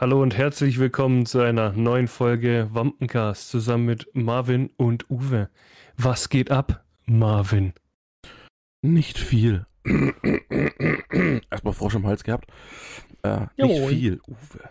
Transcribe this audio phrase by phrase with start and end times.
[0.00, 5.50] Hallo und herzlich willkommen zu einer neuen Folge Wampencast zusammen mit Marvin und Uwe.
[5.96, 7.72] Was geht ab, Marvin?
[8.80, 9.66] Nicht viel.
[11.50, 12.48] Erstmal Frosch im Hals gehabt.
[13.22, 14.68] Äh, nicht viel, Uwe.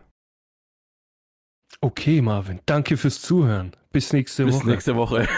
[1.82, 3.73] Okay, Marvin, danke fürs Zuhören.
[3.91, 4.70] Bis nächste Bis Woche.
[4.70, 5.28] nächste Woche.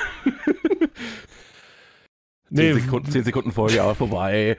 [2.52, 4.58] Nee, 10, Sekunden, 10 Sekunden Folge, aber vorbei.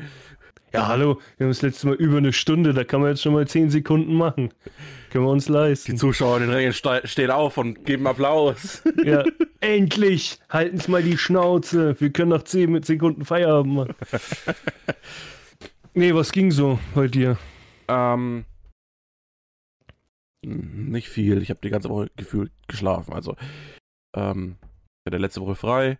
[0.72, 3.32] ja, hallo, wir haben das letzte Mal über eine Stunde, da kann man jetzt schon
[3.32, 4.50] mal 10 Sekunden machen.
[5.10, 5.96] Können wir uns Die leisten.
[5.96, 8.82] Zuschauer in den stehen auf und geben Applaus.
[9.04, 9.24] Ja,
[9.60, 10.38] endlich!
[10.48, 12.00] Halten's mal die Schnauze.
[12.00, 13.94] Wir können noch 10 Sekunden Feierabend machen.
[15.92, 17.36] Nee, was ging so bei dir?
[17.88, 18.44] Ähm,
[20.42, 21.42] nicht viel.
[21.42, 23.12] Ich habe die ganze Woche gefühlt geschlafen.
[23.12, 23.34] Also,
[24.14, 25.98] ähm, ich hatte letzte Woche frei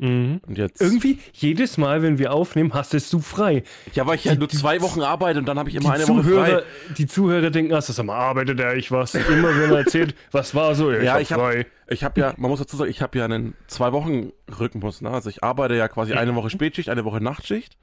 [0.00, 0.40] Mhm.
[0.46, 0.80] und jetzt.
[0.80, 3.64] Irgendwie, jedes Mal, wenn wir aufnehmen, hast du frei.
[3.94, 5.90] Ja, weil ich ja Die- nur die- zwei Wochen arbeite und dann habe ich immer
[5.92, 6.62] eine Woche Zuhörer, frei.
[6.96, 9.14] die Zuhörer denken, ach, sag mal, arbeitet er ich was?
[9.16, 11.66] Immer wenn er erzählt, was war so, ja, ich Ja, hab ich hab- frei.
[11.88, 15.00] Ich habe ja, man muss dazu sagen, ich habe ja einen zwei Wochen Rhythmus.
[15.00, 15.10] Ne?
[15.10, 17.76] Also ich arbeite ja quasi eine Woche Spätschicht, eine Woche Nachtschicht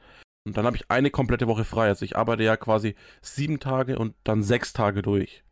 [0.48, 1.88] und dann habe ich eine komplette Woche frei.
[1.88, 5.44] Also ich arbeite ja quasi sieben Tage und dann sechs Tage durch.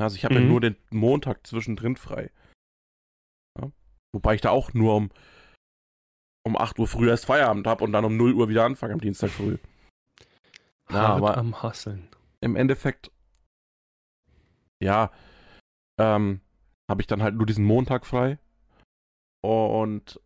[0.00, 0.48] Also ich habe ja Mhm.
[0.48, 2.30] nur den Montag zwischendrin frei.
[3.60, 3.70] Ja?
[4.12, 5.10] Wobei ich da auch nur um
[6.46, 9.00] um 8 Uhr früh erst Feierabend habe und dann um 0 Uhr wieder anfange am
[9.00, 9.58] Dienstag früh.
[10.90, 12.08] Ja, Hart aber- am Hasseln.
[12.40, 13.10] Im Endeffekt,
[14.82, 15.10] ja,
[16.00, 16.40] ähm,
[16.90, 18.38] habe ich dann halt nur diesen Montag frei
[19.44, 20.18] und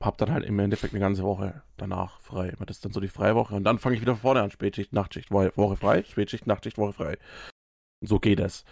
[0.00, 2.54] habe dann halt im Endeffekt eine ganze Woche danach frei.
[2.66, 4.50] Das ist dann so die Freiwoche und dann fange ich wieder vorne an.
[4.50, 7.18] Spätschicht, Nachtschicht, Woche, frei, Spätschicht, Nachtschicht, Woche frei.
[8.04, 8.64] So geht es.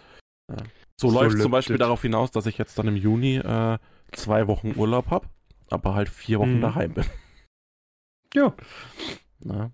[0.51, 0.57] Ja.
[1.01, 3.79] So, So läuft zum Beispiel darauf hinaus, dass ich jetzt dann im Juni äh,
[4.11, 5.27] zwei Wochen Urlaub habe,
[5.73, 6.61] aber halt vier Wochen Mhm.
[6.61, 7.05] daheim bin.
[8.35, 8.55] Ja,
[9.41, 9.71] Na,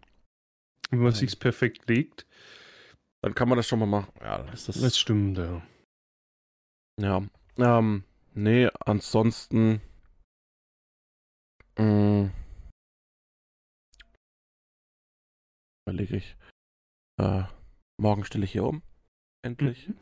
[0.89, 1.17] wenn man Ja.
[1.17, 2.27] sich's perfekt legt,
[3.23, 4.11] dann kann man das schon mal machen.
[4.19, 4.81] Ja, dann ist das.
[4.81, 5.61] das stimmt, ja.
[6.99, 7.23] Ja,
[7.57, 9.81] ähm, nee, ansonsten,
[11.77, 12.31] mh,
[15.87, 16.35] überlege ich,
[17.21, 17.43] äh,
[17.97, 18.81] morgen stelle ich hier um,
[19.45, 19.97] endlich, Mhm.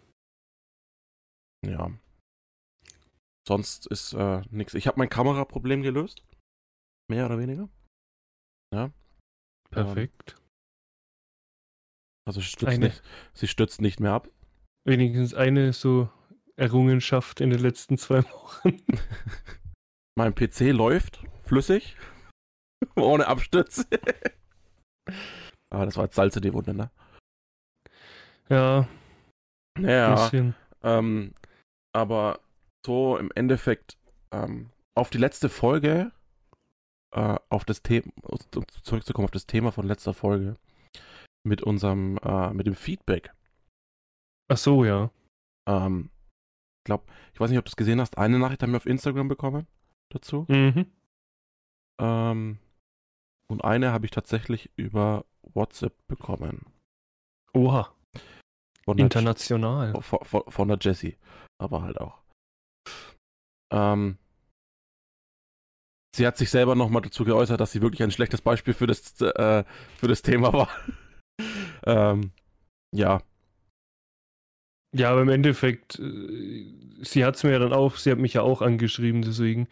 [1.69, 1.91] ja.
[3.47, 4.73] Sonst ist, äh, nix.
[4.73, 6.21] Ich habe mein Kameraproblem gelöst,
[7.09, 7.69] mehr oder weniger,
[9.69, 10.37] Perfekt.
[12.27, 12.85] also sie stützt, Eine.
[12.87, 13.01] nicht,
[13.33, 14.29] sie stützt nicht mehr ab.
[14.85, 16.09] Wenigstens eine so
[16.57, 18.81] Errungenschaft in den letzten zwei Wochen.
[20.17, 21.95] Mein PC läuft flüssig,
[22.95, 23.85] ohne Abstürze.
[25.69, 26.91] ah, das war jetzt Salze die Wunde, ne?
[28.49, 28.87] Ja,
[29.79, 30.55] Ja, bisschen.
[30.83, 31.33] ähm,
[31.93, 32.41] aber
[32.85, 33.97] so im Endeffekt
[34.31, 36.11] ähm, auf die letzte Folge,
[37.11, 38.39] äh, auf das Thema, um
[38.83, 40.57] zurückzukommen auf das Thema von letzter Folge
[41.43, 43.33] mit unserem, äh, mit dem Feedback.
[44.49, 45.11] Ach so, ja.
[45.67, 46.09] Ähm,
[46.79, 48.85] ich glaube, ich weiß nicht, ob du es gesehen hast, eine Nachricht haben wir auf
[48.85, 49.67] Instagram bekommen
[50.09, 50.45] dazu.
[50.47, 50.85] Mhm.
[51.99, 52.59] Ähm,
[53.49, 56.65] und eine habe ich tatsächlich über WhatsApp bekommen.
[57.53, 57.93] Oha,
[58.83, 60.01] Von der international.
[60.01, 61.17] Von, von, von der Jessie.
[61.57, 62.19] Aber halt auch.
[63.71, 64.17] Ähm,
[66.15, 69.19] sie hat sich selber nochmal dazu geäußert, dass sie wirklich ein schlechtes Beispiel für das,
[69.21, 69.63] äh,
[69.97, 70.69] für das Thema war.
[71.85, 72.31] ähm,
[72.93, 73.21] ja.
[74.95, 76.65] Ja, aber im Endeffekt, äh,
[77.01, 79.67] sie hat es mir ja dann auch, sie hat mich ja auch angeschrieben, deswegen.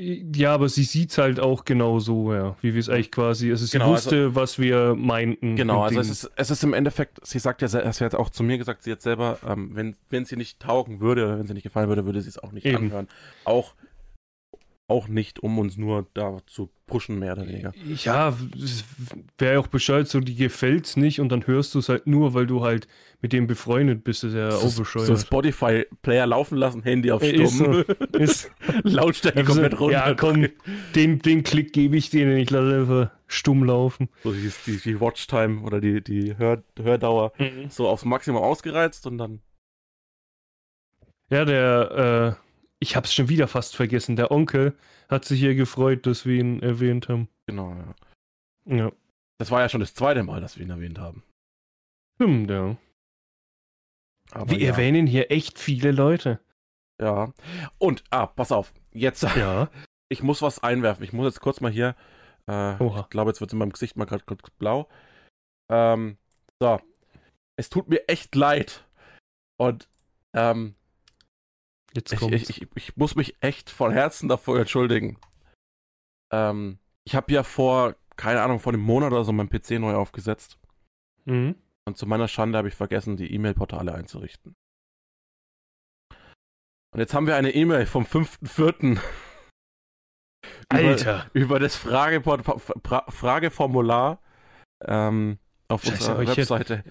[0.00, 3.50] Ja, aber sie sieht es halt auch genau so, ja, wie wir es eigentlich quasi,
[3.50, 5.56] also sie Genau, wusste, was wir meinten.
[5.56, 8.44] Genau, also es ist, es ist im Endeffekt, sie sagt ja, sie hat auch zu
[8.44, 11.54] mir gesagt, sie hat selber, ähm, wenn, wenn sie nicht taugen würde, oder wenn sie
[11.54, 12.76] nicht gefallen würde, würde sie es auch nicht Eben.
[12.76, 13.08] anhören.
[13.44, 13.74] Auch,
[14.88, 17.72] auch nicht, um uns nur da zu pushen, mehr oder weniger.
[18.02, 18.84] Ja, es
[19.36, 22.46] wäre auch Bescheid, so die gefällt's nicht und dann hörst du es halt nur, weil
[22.46, 22.88] du halt
[23.20, 25.20] mit dem befreundet bist, das ist ja auch so bescheuert.
[25.20, 27.84] Spotify-Player laufen lassen, Handy auf Äh, ist Stumm,
[28.18, 28.50] Ist,
[28.82, 29.92] Lautstärke Also, komplett runter.
[30.08, 30.46] ja, komm,
[30.94, 34.08] den, den Klick gebe ich denen, ich lasse einfach stumm laufen.
[34.24, 37.32] So die, die, die Watchtime oder die, die Hör, Hördauer
[37.68, 39.40] so aufs Maximum ausgereizt und dann.
[41.30, 42.47] Ja, der, äh,
[42.80, 44.76] ich hab's schon wieder fast vergessen, der Onkel
[45.08, 47.28] hat sich hier gefreut, dass wir ihn erwähnt haben.
[47.46, 47.94] Genau, ja.
[48.76, 48.92] Ja,
[49.38, 51.22] Das war ja schon das zweite Mal, dass wir ihn erwähnt haben.
[52.16, 52.76] stimmt, ja.
[54.30, 54.70] Aber Wir ja.
[54.72, 56.40] erwähnen hier echt viele Leute.
[57.00, 57.32] Ja.
[57.78, 58.74] Und, ah, pass auf.
[58.92, 59.70] Jetzt, Ja.
[60.10, 61.04] ich muss was einwerfen.
[61.04, 61.96] Ich muss jetzt kurz mal hier.
[62.48, 64.88] Äh, ich glaube, jetzt wird es in meinem Gesicht mal gerade kurz blau.
[65.70, 66.18] Ähm,
[66.60, 66.80] so.
[67.56, 68.86] Es tut mir echt leid.
[69.58, 69.88] Und,
[70.34, 70.74] ähm,
[71.98, 72.48] Jetzt ich, kommt's.
[72.48, 75.18] ich, ich, ich muss mich echt von Herzen davor entschuldigen.
[76.32, 79.94] Ähm, ich habe ja vor, keine Ahnung, vor einem Monat oder so meinen PC neu
[79.94, 80.58] aufgesetzt.
[81.24, 81.56] mhm.
[81.86, 84.54] Und zu meiner Schande habe ich vergessen, die E-Mail-Portale einzurichten.
[86.92, 89.00] Und jetzt haben wir eine E-Mail vom 5.4.
[90.68, 91.30] Alter.
[91.32, 94.20] Über, über das Frageport Fra Frageformular
[94.84, 96.84] ähm, auf Scheiße, unserer aber ich hätte- Webseite.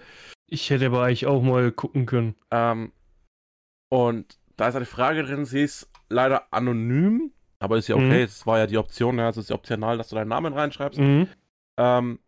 [0.49, 2.35] Ich hätte aber eigentlich auch mal gucken können.
[2.51, 2.91] Ähm,
[3.91, 8.23] und da ist eine Frage drin, sie ist leider anonym, aber ist ja okay, Mhm.
[8.25, 10.99] es war ja die Option, ja, es ist ja optional, dass du deinen Namen reinschreibst.
[10.99, 11.27] Mhm.
[11.79, 12.19] Ähm,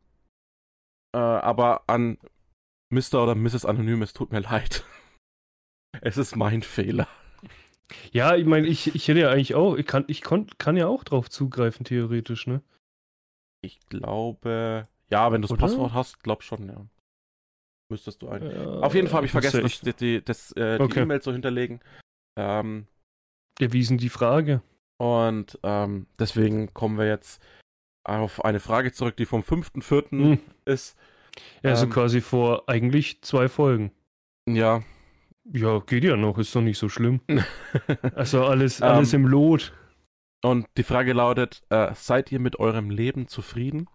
[1.16, 2.18] äh, aber an
[2.92, 3.24] Mr.
[3.24, 3.66] oder Mrs.
[3.66, 4.84] Anonym, es tut mir leid.
[6.02, 7.08] Es ist mein Fehler.
[8.12, 10.86] Ja, ich meine, ich, ich hätte ja eigentlich auch, ich kann, ich kon, kann ja
[10.88, 12.62] auch drauf zugreifen, theoretisch, ne?
[13.62, 15.58] Ich glaube, ja, wenn du das?
[15.58, 16.86] Passwort hast, glaub schon, ja.
[17.92, 18.44] Müsstest du ein.
[18.52, 21.02] Ja, Auf jeden Fall habe ich vergessen, das, die, die, das, äh, die Okay.
[21.02, 21.82] E-Mail zu hinterlegen.
[22.40, 22.88] Ähm,
[23.60, 24.62] Erwiesen die Frage.
[24.98, 27.42] und ähm, deswegen kommen wir jetzt
[28.06, 30.06] auf eine Frage zurück, die vom 5.4.
[30.16, 30.40] Mhm.
[30.66, 30.98] ist.
[31.64, 31.92] Ja, also Ähm.
[31.92, 33.92] quasi vor eigentlich zwei Folgen.
[34.48, 34.84] Ja.
[35.52, 37.22] Ja, geht ja noch, ist doch nicht so schlimm.
[38.16, 39.26] Also alles, alles Ähm.
[39.26, 39.74] im Lot.
[40.44, 43.90] Und die Frage lautet: äh, Seid ihr mit eurem Leben zufrieden?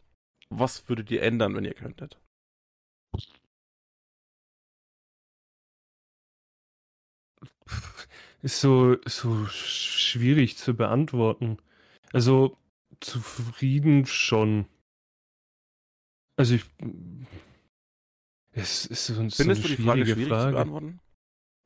[0.50, 2.19] Was würdet ihr ändern, wenn ihr könntet?
[8.44, 11.56] Ist so, so schwierig zu beantworten.
[12.12, 12.58] Also
[13.00, 14.67] zufrieden schon.
[16.37, 16.64] Also ich.
[18.52, 20.52] Es ist so, so eine Findest du die Frage schwierige schwierig zu Frage.
[20.52, 21.00] beantworten?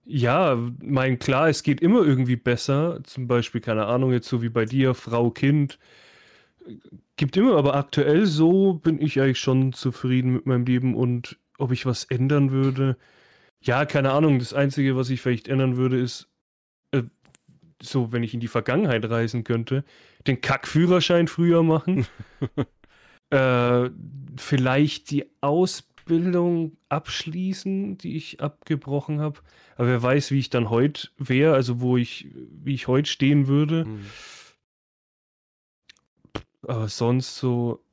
[0.05, 3.03] Ja, mein klar, es geht immer irgendwie besser.
[3.03, 5.81] Zum Beispiel, keine Ahnung, jetzt so wie bei dir, Frau, Kind.
[7.17, 11.73] Gibt immer, aber aktuell so bin ich eigentlich schon zufrieden mit meinem Leben und ob
[11.73, 12.97] ich was ändern würde.
[13.61, 14.39] Ja, keine Ahnung.
[14.39, 16.29] Das Einzige, was ich vielleicht ändern würde, ist,
[17.83, 19.85] so, wenn ich in die Vergangenheit reisen könnte,
[20.27, 22.07] den Kackführerschein früher machen.
[23.31, 23.91] äh,
[24.37, 29.41] vielleicht die Ausbildung abschließen, die ich abgebrochen habe.
[29.77, 33.47] Aber wer weiß, wie ich dann heute wäre, also wo ich, wie ich heute stehen
[33.47, 33.85] würde.
[33.85, 34.07] Hm.
[36.63, 37.85] Aber sonst so,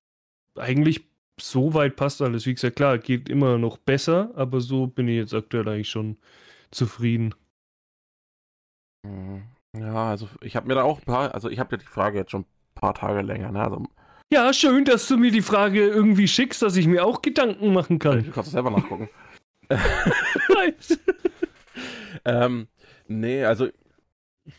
[0.55, 1.05] eigentlich
[1.39, 2.45] so weit passt alles.
[2.45, 6.17] Wie gesagt, klar, geht immer noch besser, aber so bin ich jetzt aktuell eigentlich schon
[6.71, 7.35] zufrieden.
[9.79, 12.17] Ja, also ich habe mir da auch ein paar, also ich habe ja die Frage
[12.17, 13.63] jetzt schon ein paar Tage länger, ne?
[13.63, 13.83] Also
[14.31, 17.99] Ja, schön, dass du mir die Frage irgendwie schickst, dass ich mir auch Gedanken machen
[17.99, 18.23] kann.
[18.23, 19.09] du kannst selber nachgucken.
[22.25, 22.67] ähm,
[23.07, 23.69] nee, also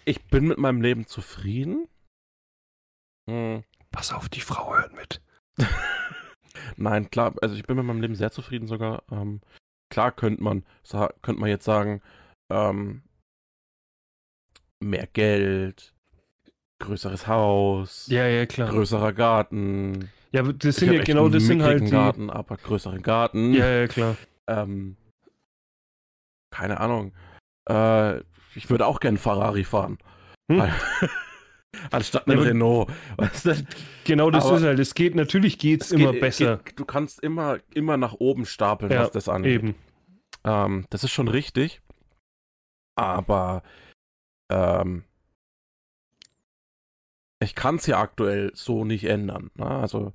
[0.04, 1.88] ich bin mit meinem Leben zufrieden.
[3.28, 3.64] Hm.
[3.90, 5.22] Pass auf, die Frau hört mit.
[6.76, 9.02] Nein, klar, also ich bin mit meinem Leben sehr zufrieden sogar.
[9.10, 9.40] Ähm,
[9.90, 10.64] klar könnte man,
[11.22, 12.02] könnte man jetzt sagen,
[12.50, 13.02] ähm,
[14.80, 15.94] mehr Geld,
[16.80, 18.68] größeres Haus, Ja, ja, klar.
[18.70, 20.10] größerer Garten.
[20.32, 21.90] Ja, das sind ja genau, das sind halt die.
[21.90, 23.54] Garten, aber größeren Garten.
[23.54, 24.16] Ja, ja, klar.
[24.48, 24.96] Ähm,
[26.50, 27.12] keine Ahnung.
[27.68, 28.18] Äh,
[28.54, 29.98] ich würde auch gern Ferrari fahren.
[30.50, 30.62] Hm.
[31.90, 32.90] Anstatt Ja, einen aber- Renault.
[33.16, 33.66] Weißt du?
[34.04, 34.78] Genau, das Aber ist halt.
[34.78, 36.58] Es geht, natürlich geht's Es immer geht- besser.
[36.58, 39.52] Geht, du kannst immer, immer nach oben stapeln, Ja, was das angeht.
[39.62, 39.74] Eben.
[40.44, 41.82] Ähm, das ist schon richtig.
[42.98, 43.62] Aber
[44.50, 45.04] ähm,
[47.42, 49.50] ich kann es ja aktuell so nicht ändern.
[49.54, 49.66] Ne?
[49.66, 50.12] Also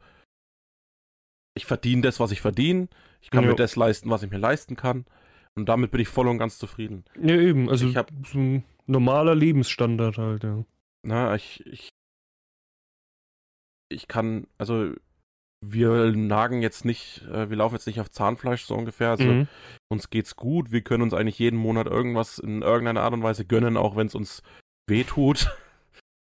[1.55, 2.87] ich verdiene das, was ich verdiene.
[3.21, 3.51] Ich kann Jo.
[3.51, 5.05] mir das leisten, was ich mir leisten kann.
[5.55, 7.03] Und damit bin ich voll und ganz zufrieden.
[7.21, 7.69] Ja, eben.
[7.69, 10.63] Also Ich hab- so ein normaler Lebensstandard halt, ja.
[11.03, 11.89] Na, ich, ich,
[13.89, 14.93] ich kann, also
[15.63, 19.11] wir nagen jetzt nicht, äh, wir laufen jetzt nicht auf Zahnfleisch so ungefähr.
[19.11, 19.47] Also Mhm.
[19.89, 20.71] uns geht's gut.
[20.71, 24.07] Wir können uns eigentlich jeden Monat irgendwas in irgendeiner Art und Weise gönnen, auch wenn
[24.07, 24.41] es uns
[24.89, 25.55] wehtut.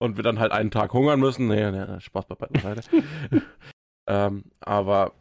[0.01, 1.49] Und wir dann halt einen Tag hungern müssen.
[1.49, 2.83] Nee, nee, Spaß bei beiseite.
[4.09, 5.13] ähm, aber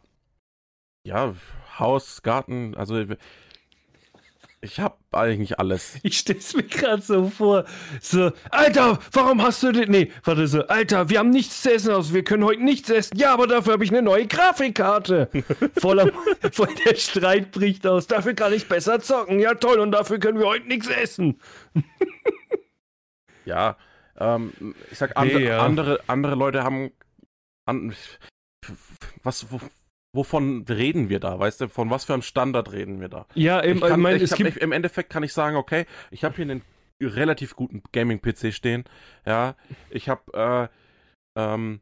[1.04, 1.34] ja,
[1.80, 3.04] Haus, Garten, also
[4.60, 5.98] ich habe eigentlich alles.
[6.02, 7.64] Ich stell's mir gerade so vor.
[8.00, 9.90] So, Alter, warum hast du den.
[9.90, 13.16] Nee, warte so, Alter, wir haben nichts zu essen aus, wir können heute nichts essen.
[13.16, 15.30] Ja, aber dafür habe ich eine neue Grafikkarte.
[15.80, 16.10] Voller,
[16.52, 18.06] voll der Streit bricht aus.
[18.06, 19.38] Dafür kann ich besser zocken.
[19.38, 21.40] Ja, toll, und dafür können wir heute nichts essen.
[23.44, 23.78] Ja,
[24.18, 24.52] ähm,
[24.90, 25.60] ich sag, andre, Nee, ja.
[25.64, 26.90] andere, andere Leute haben.
[27.64, 27.94] An,
[29.22, 29.46] was,
[30.14, 31.38] wovon reden wir da?
[31.38, 33.26] Weißt du, von was für einem Standard reden wir da?
[33.34, 34.50] Ja, Ich eben, kann, ich meine, ich es hab, gibt.
[34.56, 36.62] ich, Im Endeffekt kann ich sagen, okay, ich habe hier einen
[37.00, 38.84] relativ guten Gaming-PC stehen.
[39.26, 39.54] Ja,
[39.90, 40.70] ich habe
[41.36, 41.80] äh, ähm,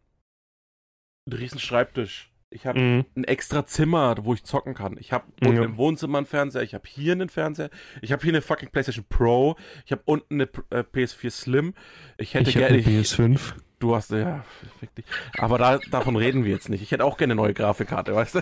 [1.28, 2.30] einen riesen Schreibtisch.
[2.50, 3.04] Ich habe Mhm.
[3.16, 4.96] ein extra Zimmer, wo ich zocken kann.
[4.98, 5.64] Ich habe unten Ja.
[5.64, 7.70] im Wohnzimmer einen Fernseher, ich habe hier einen Fernseher,
[8.02, 11.74] ich habe hier eine fucking PlayStation Pro, ich habe unten eine äh, PS4 Slim.
[12.18, 12.74] Ich hätte Ich gerne.
[12.76, 13.54] eine PS5.
[13.78, 14.44] Du hast ja,
[14.80, 15.04] fick dich.
[15.38, 16.82] Aber da, davon reden wir jetzt nicht.
[16.82, 18.40] Ich hätte auch gerne eine neue Grafikkarte, weißt du?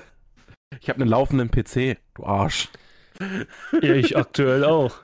[0.81, 2.69] Ich habe einen laufenden PC, du Arsch.
[3.81, 4.97] Ja, ich aktuell auch.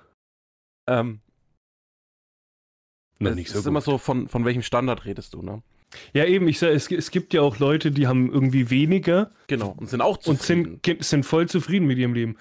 [0.88, 1.20] Ähm,
[3.18, 3.84] Na, es nicht so ist immer gut.
[3.84, 5.62] so, von, von welchem Standard redest du, ne?
[6.12, 9.70] Ja, eben, ich sag, es, es gibt ja auch Leute, die haben irgendwie weniger Genau.
[9.76, 10.80] Und sind auch und zufrieden.
[10.84, 12.36] sind, sind voll zufrieden mit ihrem Leben.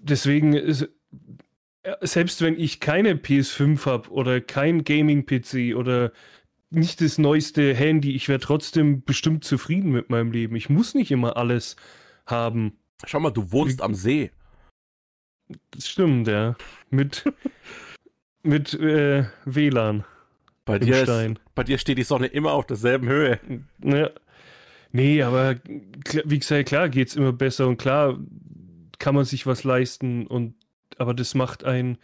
[0.00, 0.88] Deswegen ist,
[1.82, 6.12] äh, selbst wenn ich keine PS5 habe oder kein Gaming-PC oder
[6.74, 10.56] nicht das neueste Handy, ich wäre trotzdem bestimmt zufrieden mit meinem Leben.
[10.56, 11.76] Ich muss nicht immer alles
[12.26, 12.78] haben.
[13.04, 14.30] Schau mal, du wohnst am See.
[15.70, 16.56] Das stimmt, ja.
[16.90, 17.24] Mit,
[18.42, 20.04] mit äh, WLAN
[20.64, 23.40] Bei dir, ist, bei dir steht die Sonne immer auf derselben Höhe.
[23.82, 24.10] Ja.
[24.92, 25.56] Nee, aber
[26.24, 28.16] wie gesagt, klar geht's immer besser und klar
[28.98, 30.54] kann man sich was leisten und
[30.98, 31.98] aber das macht ein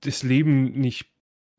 [0.00, 1.06] das Leben nicht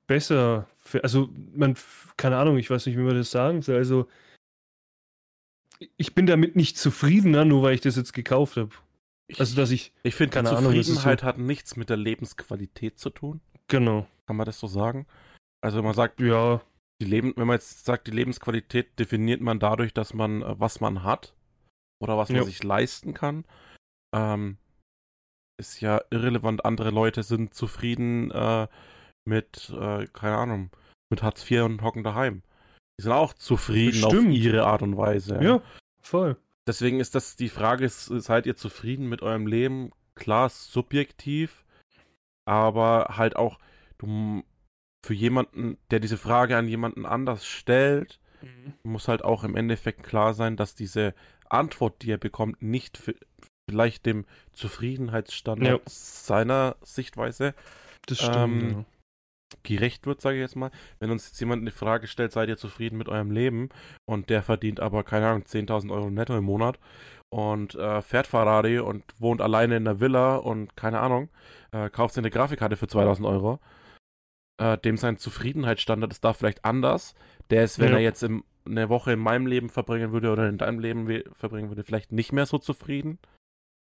[0.07, 0.67] besser.
[0.87, 1.75] Für, also man,
[2.15, 3.75] keine Ahnung, ich weiß nicht, wie man das sagen soll.
[3.75, 4.07] Also
[5.97, 8.69] ich bin damit nicht zufriedener, nur weil ich das jetzt gekauft habe.
[9.27, 12.97] Ich, Also dass ich ich finde, keine die Ahnung, Zufriedenheit hat nichts mit der Lebensqualität
[12.97, 13.41] zu tun.
[13.67, 15.05] genau, Kann man das so sagen?
[15.61, 16.61] Also man sagt, ja,
[17.01, 20.79] die Leben, wenn man jetzt sagt, die Lebensqualität definiert man dadurch, dass man, äh, was
[20.79, 21.35] man hat
[22.01, 22.43] oder was man Ja.
[22.43, 23.45] sich leisten kann.
[24.15, 24.57] Ähm,
[25.59, 26.63] ist ja irrelevant.
[26.65, 28.67] Andere Leute sind zufrieden äh,
[29.27, 30.69] mit, äh, keine Ahnung,
[31.09, 32.41] mit Hartz IV und hocken daheim.
[32.99, 34.33] Die sind auch zufrieden auf Bestimmt.
[34.33, 35.39] ihre Art und Weise.
[35.41, 35.61] ja,
[36.01, 36.37] voll.
[36.67, 39.91] Deswegen ist das die Frage, ist, seid ihr zufrieden mit eurem Leben?
[40.15, 41.63] Klar, subjektiv,
[42.45, 43.59] aber halt auch
[43.99, 44.43] du,
[45.05, 48.19] für jemanden, der diese Frage an jemanden anders stellt,
[48.83, 51.13] muss halt auch im Endeffekt klar sein, dass diese
[51.49, 53.15] Antwort, die er bekommt, nicht für,
[53.69, 55.89] vielleicht dem Zufriedenheitsstandard Ja.
[55.89, 57.53] seiner Sichtweise
[58.07, 58.35] Das stimmt.
[58.63, 58.85] Ähm,
[59.63, 60.71] gerecht wird, sage ich jetzt mal.
[60.99, 63.69] Wenn uns jetzt jemand eine Frage stellt, seid ihr zufrieden mit eurem Leben
[64.05, 66.79] und der verdient aber, keine Ahnung, 10.000 Euro netto im Monat
[67.29, 71.29] und äh, fährt Ferrari und wohnt alleine in einer Villa und keine Ahnung,
[71.71, 73.59] äh, kauft sich eine Grafikkarte für 2.000 Euro.
[74.59, 77.13] Äh, dem sein Zufriedenheitsstandard ist da vielleicht anders.
[77.49, 77.97] Der ist, wenn Ja.
[77.97, 81.69] er jetzt im, eine Woche in meinem Leben verbringen würde oder in deinem Leben verbringen
[81.69, 83.19] würde, vielleicht nicht mehr so zufrieden.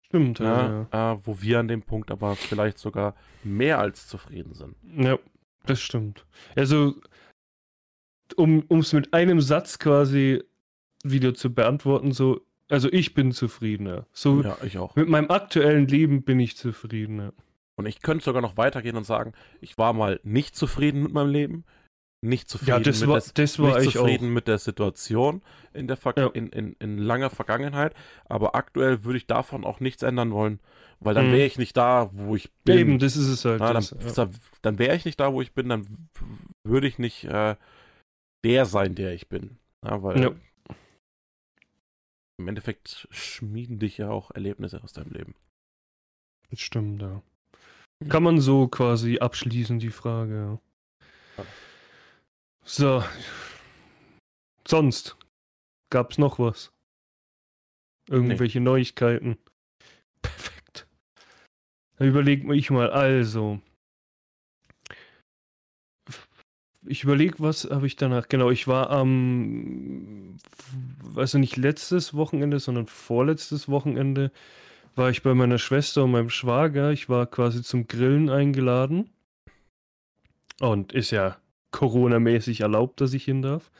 [0.04, 0.86] stimmt, ja.
[0.92, 4.76] Ja, Äh, wo wir an dem Punkt aber vielleicht sogar mehr als zufrieden sind.
[4.96, 5.18] Ja,
[5.66, 6.24] das stimmt.
[6.54, 6.94] Also,
[8.36, 10.42] um es mit einem Satz quasi
[11.04, 14.06] wieder zu beantworten, so, also ich bin zufriedener.
[14.12, 14.96] So, Ja, ich auch.
[14.96, 17.32] mit meinem aktuellen Leben bin ich zufriedener.
[17.76, 21.30] Und ich könnte sogar noch weitergehen und sagen, ich war mal nicht zufrieden mit meinem
[21.30, 21.64] Leben,
[22.22, 25.42] nicht zufrieden, Ja, das mit, war, der, das war nicht ich zufrieden mit der Situation
[25.72, 26.26] in, der Ver Ja.
[26.28, 27.94] in, in, in langer Vergangenheit,
[28.24, 30.60] aber aktuell würde ich davon auch nichts ändern wollen,
[31.00, 31.32] weil dann Mhm.
[31.32, 32.78] wäre ich nicht da, wo ich bin.
[32.78, 33.60] Eben, das ist es halt.
[33.60, 34.28] Na, dann ja.
[34.62, 36.08] dann wäre ich nicht da, wo ich bin, dann
[36.64, 37.56] würde ich nicht äh,
[38.44, 39.58] der sein, der ich bin.
[39.84, 40.36] Ja, weil
[42.38, 45.34] im Endeffekt schmieden dich ja auch Erlebnisse aus deinem Leben.
[46.50, 47.22] Das stimmt, ja.
[48.08, 50.58] Kann man so quasi abschließen, die Frage.
[51.38, 51.44] Ja.
[52.66, 53.04] So.
[54.66, 55.16] Sonst
[55.88, 56.72] gab's noch was?
[58.08, 59.38] Irgendwelche Neuigkeiten?
[60.20, 60.88] Perfekt.
[61.96, 63.60] Dann überleg ich mal, also.
[66.84, 68.28] Ich überlege, was habe ich danach?
[68.28, 70.36] Genau, ich war am,
[71.14, 74.32] also nicht letztes Wochenende, sondern vorletztes Wochenende
[74.96, 76.90] war ich bei meiner Schwester und meinem Schwager.
[76.90, 79.10] Ich war quasi zum Grillen eingeladen.
[80.58, 81.38] Und ist ja
[81.76, 83.70] Corona-mäßig erlaubt, dass ich hin darf.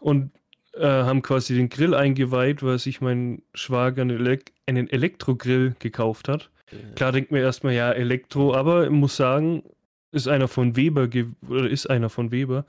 [0.00, 0.30] Und
[0.74, 6.28] äh, haben quasi den Grill eingeweiht, weil sich mein Schwager einen, Elek einen Elektrogrill gekauft
[6.28, 6.50] hat.
[6.96, 9.62] Klar denkt mir erstmal, ja, Elektro, aber ich muss sagen,
[10.10, 11.08] ist einer von Weber
[11.48, 12.64] oder ist einer von Weber.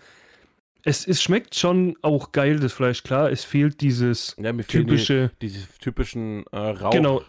[0.84, 3.04] Es, es schmeckt schon auch geil, das Fleisch.
[3.04, 6.90] Klar, es fehlt dieses Ja, typische, die, diese typischen äh, Rauch.
[6.92, 7.22] genau,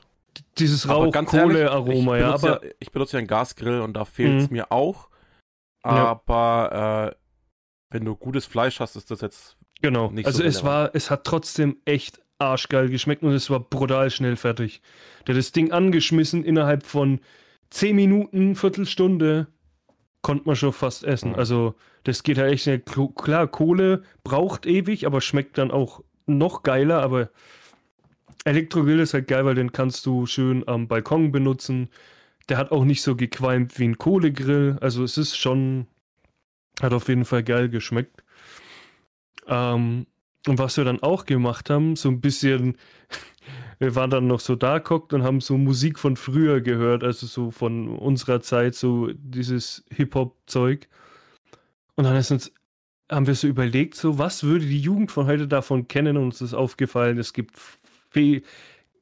[0.59, 2.26] dieses Rauch-Kohle-Aroma, ich ja.
[2.30, 4.56] benutze Aber ja, ich benutze ja einen Gasgrill und da fehlt es Mhm.
[4.56, 5.09] mir auch.
[5.84, 6.06] Ja.
[6.06, 7.16] Aber äh,
[7.90, 9.56] wenn du gutes Fleisch hast, ist das jetzt.
[9.82, 10.10] Genau.
[10.10, 14.10] Nicht also so es war, es hat trotzdem echt arschgeil geschmeckt und es war brutal
[14.10, 14.82] schnell fertig.
[15.26, 17.20] Der hat das Ding angeschmissen innerhalb von
[17.70, 19.48] 10 Minuten, Viertelstunde
[20.24, 21.32] konnte man schon fast essen.
[21.32, 21.38] Mhm.
[21.38, 22.80] Also das geht halt echt schnell.
[22.80, 27.02] Klar, Kohle braucht ewig, aber schmeckt dann auch noch geiler.
[27.02, 27.30] Aber
[28.44, 31.90] Elektrogrill ist halt geil, weil den kannst du schön am Balkon benutzen.
[32.48, 34.78] Der hat auch nicht so gequalmt wie ein Kohlegrill.
[34.80, 35.86] Also es ist schon,
[36.80, 38.22] hat auf jeden Fall geil geschmeckt.
[39.46, 40.06] Ähm,
[40.46, 42.76] und was wir dann auch gemacht haben, so ein bisschen,
[43.78, 47.26] wir waren dann noch so da guckt und haben so Musik von früher gehört, also
[47.26, 50.88] so von unserer Zeit, so dieses Hip-Hop-Zeug.
[51.96, 52.52] Und dann ist uns,
[53.10, 56.40] haben wir so überlegt, so was würde die Jugend von heute davon kennen und uns
[56.40, 57.56] ist aufgefallen, es gibt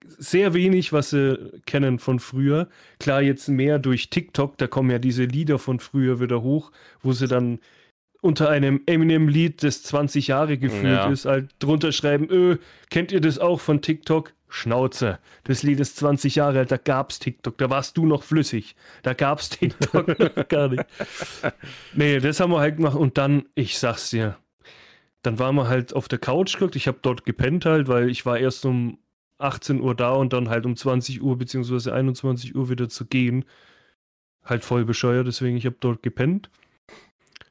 [0.07, 2.69] sehr wenig, was sie kennen von früher.
[2.99, 7.13] Klar, jetzt mehr durch TikTok, da kommen ja diese Lieder von früher wieder hoch, wo
[7.13, 7.59] sie dann
[8.21, 11.11] unter einem Eminem-Lied, das 20 Jahre gefühlt ja.
[11.11, 12.57] ist, halt drunter schreiben, öh,
[12.89, 14.33] kennt ihr das auch von TikTok?
[14.49, 15.19] Schnauze.
[15.45, 18.77] Das Lied ist 20 Jahre alt, da gab's TikTok, da warst du noch flüssig.
[19.03, 20.85] Da gab's TikTok noch gar nicht.
[21.95, 24.37] Nee, das haben wir halt gemacht und dann, ich sag's dir,
[25.23, 26.77] dann waren wir halt auf der Couch geguckt.
[26.77, 28.99] Ich habe dort gepennt halt, weil ich war erst um
[29.43, 33.45] 18 Uhr da und dann halt um 20 Uhr beziehungsweise 21 Uhr wieder zu gehen.
[34.45, 36.51] Halt voll bescheuert, deswegen ich habe dort gepennt.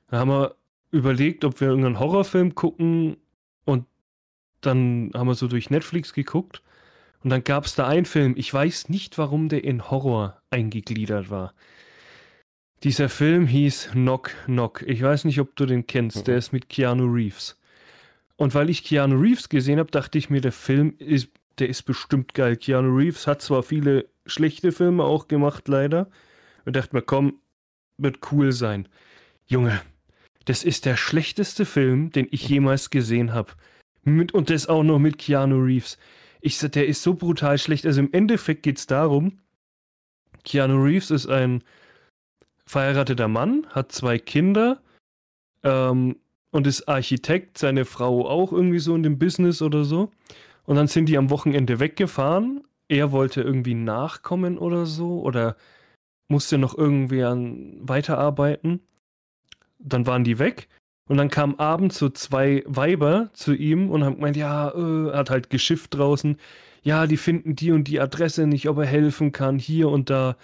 [0.10, 0.55] Da haben wir
[0.91, 3.17] überlegt, ob wir irgendeinen Horrorfilm gucken
[3.65, 3.86] und
[4.60, 6.62] dann haben wir so durch Netflix geguckt
[7.24, 11.29] und dann gab es da einen Film, ich weiß nicht, warum der in Horror eingegliedert
[11.29, 11.53] war.
[12.83, 14.83] Dieser Film hieß Knock Knock.
[14.88, 16.17] Ich weiß nicht, ob du den kennst.
[16.17, 16.24] Mhm.
[16.24, 17.60] Der ist mit Keanu Reeves.
[18.38, 21.29] Und weil ich Keanu Reeves gesehen habe, dachte ich mir, der Film ist,
[21.60, 22.55] der ist bestimmt geil.
[22.55, 26.10] Keanu Reeves hat zwar viele schlechte Filme auch gemacht, leider.
[26.65, 27.39] Und dachte mir, komm,
[27.98, 28.88] wird cool sein.
[29.46, 29.81] Junge,
[30.46, 33.51] das ist der schlechteste Film, den ich jemals gesehen habe.
[34.05, 35.98] Und das auch noch mit Keanu Reeves.
[36.41, 37.86] Ich sag, der ist so brutal schlecht.
[37.86, 39.39] Also im Endeffekt geht es darum,
[40.43, 41.63] Keanu Reeves ist ein
[42.65, 44.81] verheirateter Mann, hat zwei Kinder
[45.63, 46.15] ähm,
[46.51, 50.12] und ist Architekt, seine Frau auch irgendwie so in dem Business oder so.
[50.65, 52.63] Und dann sind die am Wochenende weggefahren.
[52.88, 55.56] Er wollte irgendwie nachkommen oder so oder
[56.27, 58.82] musste noch irgendwie an weiterarbeiten.
[59.80, 60.68] Dann waren die weg
[61.08, 65.18] und dann kamen abends so zwei Weiber zu ihm und haben gemeint, ja, äh, er
[65.18, 66.38] hat halt geschifft draußen.
[66.84, 70.38] Ja, die finden die und die Adresse nicht, ob er helfen kann, hier und da.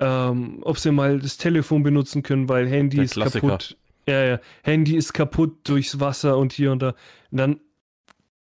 [0.00, 3.46] Ähm, ob sie mal das Telefon benutzen können, weil Handy Der ist Klassiker.
[3.46, 3.76] kaputt.
[4.08, 6.94] Ja, ja, Handy ist kaputt durchs Wasser und hier und da.
[7.30, 7.60] Und dann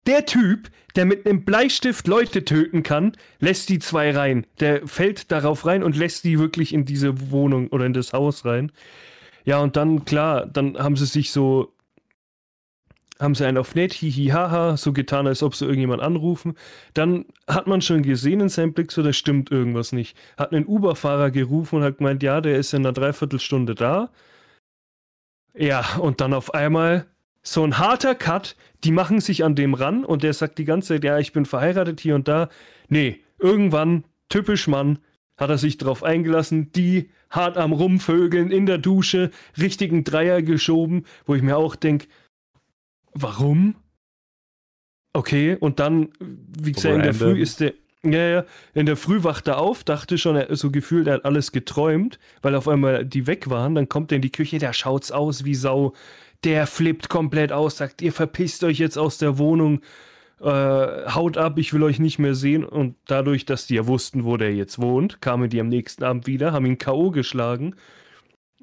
[0.07, 4.45] der Typ, der mit einem Bleistift Leute töten kann, lässt die zwei rein.
[4.59, 8.45] Der fällt darauf rein und lässt die wirklich in diese Wohnung oder in das Haus
[8.45, 8.71] rein.
[9.45, 11.73] Ja, und dann, klar, dann haben sie sich so,
[13.19, 16.55] haben sie einen auf nett, hihi, haha, so getan, als ob sie irgendjemand anrufen.
[16.93, 20.17] Dann hat man schon gesehen in seinem Blick, so, da stimmt irgendwas nicht.
[20.37, 24.09] Hat einen Uber-Fahrer gerufen und hat gemeint, ja, der ist in einer Dreiviertelstunde da.
[25.53, 27.05] Ja, und dann auf einmal
[27.43, 30.89] so ein harter Cut, die machen sich an dem ran und der sagt die ganze
[30.89, 32.49] Zeit, ja, ich bin verheiratet hier und da.
[32.87, 34.99] Nee, irgendwann, typisch Mann,
[35.37, 41.05] hat er sich drauf eingelassen, die hart am Rumvögeln in der Dusche, richtigen Dreier geschoben,
[41.25, 42.07] wo ich mir auch denke,
[43.13, 43.75] warum?
[45.13, 47.73] Okay, und dann, wie gesagt, in der Früh ist der,
[48.03, 51.25] ja, ja, in der Früh wacht er auf, dachte schon, er so gefühlt, er hat
[51.25, 54.73] alles geträumt, weil auf einmal die weg waren, dann kommt er in die Küche, der
[54.73, 55.93] schaut's aus wie Sau,
[56.43, 59.81] der flippt komplett aus, sagt, ihr verpisst euch jetzt aus der Wohnung,
[60.41, 62.63] äh, haut ab, ich will euch nicht mehr sehen.
[62.63, 66.27] Und dadurch, dass die ja wussten, wo der jetzt wohnt, kamen die am nächsten Abend
[66.27, 67.11] wieder, haben ihn K.O.
[67.11, 67.75] geschlagen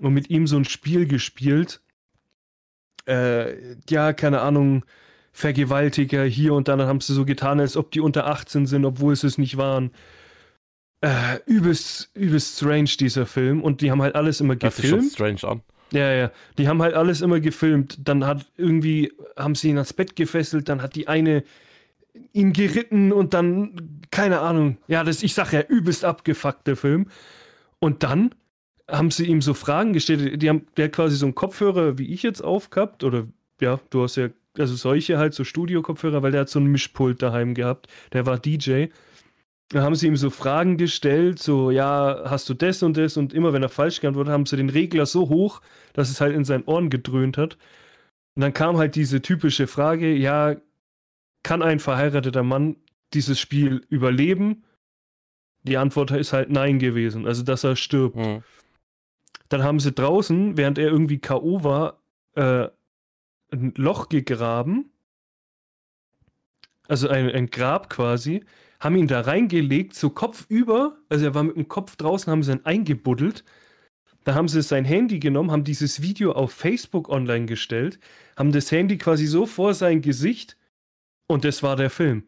[0.00, 1.80] und mit ihm so ein Spiel gespielt.
[3.06, 4.84] Äh, ja, keine Ahnung,
[5.32, 9.14] Vergewaltiger hier und dann haben sie so getan, als ob die unter 18 sind, obwohl
[9.14, 9.92] sie es nicht waren.
[11.00, 13.62] Äh, übelst, übelst strange, dieser Film.
[13.62, 15.04] Und die haben halt alles immer gefilmt.
[15.04, 15.62] Das sich schon strange an.
[15.92, 16.31] Ja, ja.
[16.59, 17.98] Die haben halt alles immer gefilmt.
[18.05, 21.44] Dann hat irgendwie, haben sie ihn ans Bett gefesselt, dann hat die eine
[22.33, 27.07] ihn geritten und dann, keine Ahnung, ja, das, ich sag ja, übelst abgefuckt, der Film.
[27.79, 28.35] Und dann
[28.90, 30.40] haben sie ihm so Fragen gestellt.
[30.42, 33.27] Die haben, der hat quasi so einen Kopfhörer, wie ich jetzt aufgehabt, oder
[33.61, 37.22] ja, du hast ja, also solche halt, so Studio-Kopfhörer, weil der hat so ein Mischpult
[37.22, 37.87] daheim gehabt.
[38.12, 38.87] Der war DJ.
[39.70, 43.18] Da haben sie ihm so Fragen gestellt, so, ja, hast du das und das?
[43.18, 45.61] Und immer wenn er falsch geantwortet hat, haben sie den Regler so hoch,
[45.92, 47.59] dass es halt in seinen Ohren gedröhnt hat.
[48.35, 50.57] Und dann kam halt diese typische Frage, ja,
[51.42, 52.76] kann ein verheirateter Mann
[53.12, 54.64] dieses Spiel überleben?
[55.64, 58.16] Die Antwort ist halt nein gewesen, also dass er stirbt.
[58.16, 58.42] Mhm.
[59.48, 61.64] Dann haben sie draußen, während er irgendwie K.O.
[61.64, 62.00] war,
[62.35, 62.68] äh,
[63.50, 64.90] ein Loch gegraben.
[66.87, 68.44] Also ein, ein Grab quasi.
[68.80, 70.96] Haben ihn da reingelegt, so Kopf über.
[71.08, 73.44] Also er war mit dem Kopf draußen, haben sie ihn eingebuddelt.
[74.24, 77.98] Da haben sie sein Handy genommen, haben dieses Video auf Facebook online gestellt,
[78.36, 80.56] haben das Handy quasi so vor sein Gesicht
[81.28, 82.24] und das war der Film.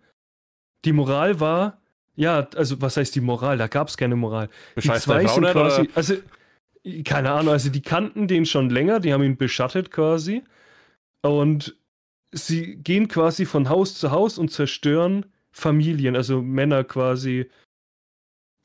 [0.86, 1.82] Die Moral war,
[2.16, 3.58] ja, also was heißt die Moral?
[3.58, 4.48] Da gab es keine Moral.
[4.76, 5.90] Bescheiß die zwei sind quasi, oder?
[5.94, 6.14] also
[7.04, 10.42] keine Ahnung, also die kannten den schon länger, die haben ihn beschattet quasi
[11.22, 11.76] und
[12.32, 17.50] sie gehen quasi von Haus zu Haus und zerstören Familien, also Männer quasi.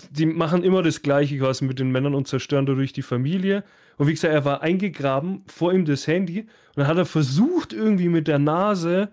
[0.09, 3.63] Die machen immer das Gleiche quasi mit den Männern und zerstören dadurch die Familie.
[3.97, 7.71] Und wie gesagt, er war eingegraben, vor ihm das Handy und dann hat er versucht,
[7.71, 9.09] irgendwie mit der Nase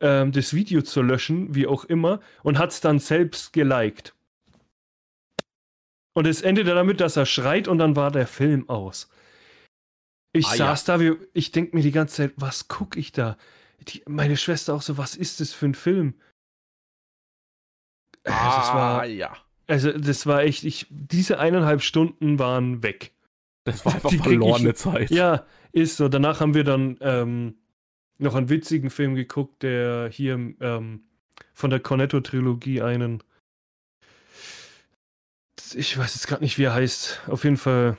[0.00, 4.12] ähm, das Video zu löschen, wie auch immer, und hat es dann selbst geliked.
[6.14, 9.08] Und es endete damit, dass er schreit und dann war der Film aus.
[10.32, 13.36] Ich Ah, saß da, wie, ich denke mir die ganze Zeit, was gucke ich da?
[13.88, 16.14] Die, meine Schwester auch so, was ist das für ein Film?
[18.24, 19.36] Also, das war, Ah, ja.
[19.66, 23.12] also das war echt, ich, diese eineinhalb Stunden waren weg.
[23.64, 25.10] Das war einfach Die krieg ich- verlorene Zeit.
[25.10, 26.08] Ja, ist so.
[26.08, 27.56] Danach haben wir dann ähm,
[28.18, 31.02] noch einen witzigen Film geguckt, der hier ähm,
[31.52, 33.22] von der Cornetto-Trilogie einen.
[35.74, 37.22] Ich weiß jetzt gerade nicht, wie er heißt.
[37.26, 37.96] Auf jeden Fall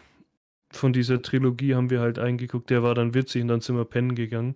[0.71, 2.69] von dieser Trilogie haben wir halt eingeguckt.
[2.69, 4.55] Der war dann witzig und dann sind wir pennen gegangen.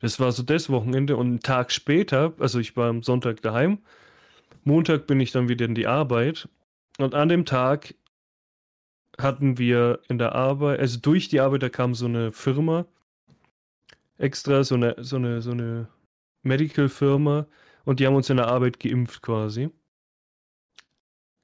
[0.00, 3.78] Das war so das Wochenende und einen Tag später, also ich war am Sonntag daheim.
[4.64, 6.48] Montag bin ich dann wieder in die Arbeit
[6.98, 7.94] und an dem Tag
[9.18, 12.86] hatten wir in der Arbeit, also durch die Arbeit, da kam so eine Firma
[14.18, 15.88] extra, so eine, so eine, so eine
[16.42, 17.46] Medical-Firma
[17.84, 19.70] und die haben uns in der Arbeit geimpft quasi.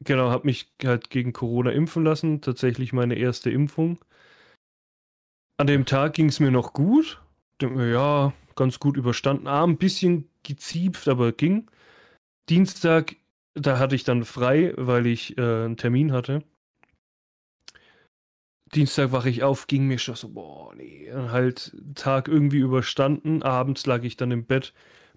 [0.02, 3.98] Genau, habe mich halt gegen Corona impfen lassen, tatsächlich meine erste Impfung.
[5.58, 7.20] An dem Tag ging es mir noch gut.
[7.60, 9.46] Ja, ganz gut überstanden.
[9.46, 11.70] Ah, ein bisschen geziepft, aber ging.
[12.48, 13.16] Dienstag,
[13.54, 16.42] da hatte ich dann frei, weil ich äh, einen Termin hatte.
[18.74, 23.42] Dienstag wache ich auf, ging mir schon so, boah, nee, und halt Tag irgendwie überstanden.
[23.42, 24.72] Abends lag ich dann im Bett,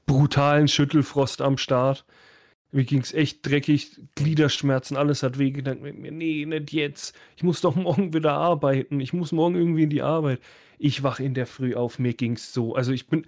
[0.08, 2.06] brutalen Schüttelfrost am Start.
[2.72, 5.82] Mir ging es echt dreckig, Gliederschmerzen, alles hat wehgetan.
[5.82, 7.16] Mit mir, nee, nicht jetzt.
[7.38, 9.00] Ich muss doch morgen wieder arbeiten.
[9.00, 10.42] Ich muss morgen irgendwie in die Arbeit.
[10.80, 12.76] Ich wach in der Früh auf, mir ging's so.
[12.76, 13.28] Also ich bin,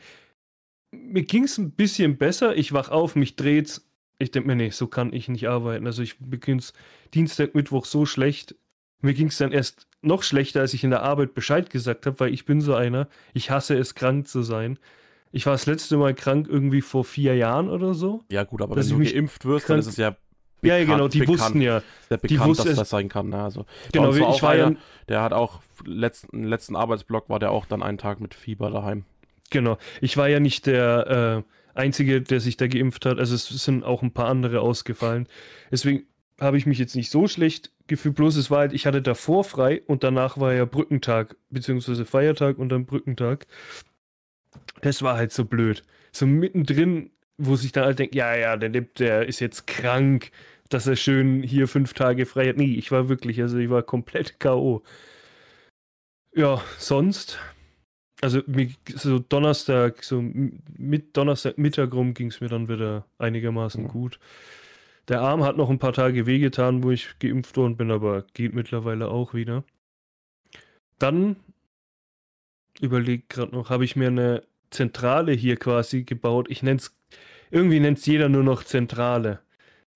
[0.96, 2.56] mir ging's ein bisschen besser.
[2.58, 3.88] Ich wach auf, mich dreht's.
[4.18, 5.86] Ich denke mir, nee, so kann ich nicht arbeiten.
[5.88, 6.74] Also ich beginn's
[7.14, 8.56] Dienstag, Mittwoch so schlecht.
[9.02, 12.34] Mir ging's dann erst noch schlechter, als ich in der Arbeit Bescheid gesagt habe, weil
[12.34, 13.08] ich bin so einer.
[13.34, 14.80] Ich hasse es, krank zu sein.
[15.32, 18.24] Ich war das letzte Mal krank irgendwie vor vier Jahren oder so.
[18.32, 20.16] Ja, gut, aber wenn du geimpft wirst, dann krank- ist es ja
[20.62, 21.84] ja, ja, genau, die bekannt, wussten ja.
[22.10, 23.30] sehr die bekannt, wussten dass es- das sein kann.
[23.30, 23.44] Ne?
[23.44, 24.78] Also, Genau, war ich war ja, einer,
[25.10, 29.04] der hat auch letzten, letzten Arbeitsblock war der auch dann einen Tag mit Fieber daheim.
[29.50, 29.78] Genau.
[30.02, 31.44] Ich war ja nicht der
[31.76, 33.20] äh, Einzige, der sich da geimpft hat.
[33.20, 35.28] Also es sind auch ein paar andere ausgefallen.
[35.72, 36.06] Deswegen
[36.40, 38.16] habe ich mich jetzt nicht so schlecht gefühlt.
[38.16, 42.58] Bloß es war halt, ich hatte davor frei und danach war ja Brückentag, beziehungsweise Feiertag
[42.58, 43.48] und dann Brückentag.
[44.82, 45.84] Das war halt so blöd.
[46.12, 50.32] So mittendrin, wo sich dann halt denkt, ja, ja, der, der ist jetzt krank,
[50.70, 52.58] dass er schön hier fünf Tage frei hat.
[52.58, 54.82] Nee, ich war wirklich, also ich war komplett K.O.
[56.34, 57.40] Ja, sonst,
[58.22, 58.42] also
[58.96, 63.88] so Donnerstag, so mit Donnerstag Mittag rum ging es mir dann wieder einigermaßen Ja.
[63.88, 64.20] gut.
[65.08, 68.54] Der Arm hat noch ein paar Tage wehgetan, wo ich geimpft worden bin, aber geht
[68.54, 69.64] mittlerweile auch wieder.
[70.98, 71.36] Dann
[72.82, 76.48] überlegt gerade noch, habe ich mir eine Zentrale hier quasi gebaut.
[76.50, 76.98] Ich nenne es,
[77.52, 79.42] irgendwie nennt es jeder nur noch Zentrale.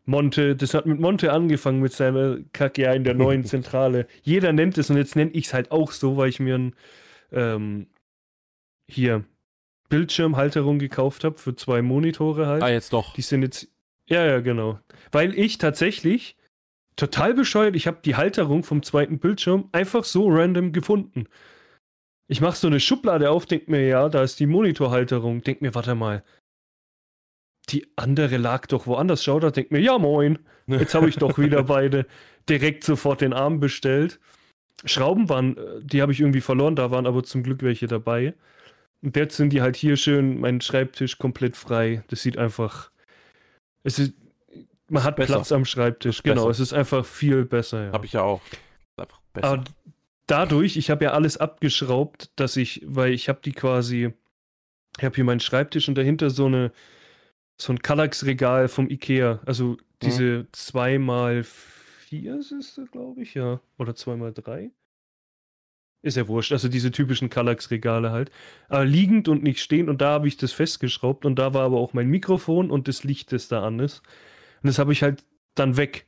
[0.06, 4.08] Monte, das hat mit Monte angefangen mit seiner Kacke in der neuen Zentrale.
[4.24, 6.76] Jeder nennt es und jetzt nenne ich es halt auch so, weil ich mir ein
[7.32, 7.88] ähm,
[8.89, 9.23] hier
[9.89, 12.63] Bildschirmhalterung gekauft habe für zwei Monitore halt.
[12.63, 13.13] Ah, jetzt doch.
[13.13, 13.67] Die sind jetzt.
[14.08, 14.80] Ja, ja, genau.
[15.12, 16.36] Weil ich tatsächlich
[16.95, 21.28] total bescheuert, ich habe die Halterung vom zweiten Bildschirm einfach so random gefunden.
[22.28, 25.41] Ich mache so eine Schublade auf, denk mir, ja, da ist die Monitorhalterung.
[25.41, 26.23] Denk mir, warte mal.
[27.69, 29.23] Die andere lag doch woanders.
[29.23, 30.39] Schau da, denk mir, ja, moin.
[30.67, 32.06] Jetzt habe ich doch wieder beide
[32.47, 34.19] direkt sofort den Arm bestellt.
[34.86, 38.34] Schrauben waren, äh, die habe ich irgendwie verloren, da waren aber zum Glück welche dabei.
[39.02, 42.04] Und jetzt sind die halt hier schön, mein Schreibtisch komplett frei.
[42.10, 42.92] Das sieht einfach.
[43.84, 44.14] Es ist,
[44.90, 45.36] man hat besser.
[45.36, 46.48] Platz am Schreibtisch, genau.
[46.48, 46.50] besser.
[46.50, 47.86] Es ist einfach viel besser.
[47.86, 47.92] Ja.
[47.94, 48.42] Hab ich ja auch.
[48.98, 49.48] Einfach besser.
[49.48, 49.64] Aber
[50.28, 54.14] dadurch, ich habe ja alles abgeschraubt, dass ich, weil ich habe die quasi,
[54.98, 56.72] ich habe hier meinen Schreibtisch und dahinter so eine,
[57.58, 59.40] so ein Kallax-Regal vom Ikea.
[59.46, 63.62] Also diese 2x4 ist es, glaube ich, ja.
[63.78, 64.72] Oder 2x3.
[66.02, 66.52] Ist ja wurscht.
[66.52, 68.32] Also diese typischen Kallax-Regale halt.
[68.70, 71.78] Aber liegend und nicht stehend und da habe ich das festgeschraubt und da war aber
[71.78, 74.02] auch mein Mikrofon und das Licht, das da an ist.
[74.62, 75.24] Und das habe ich halt
[75.56, 76.08] dann weg.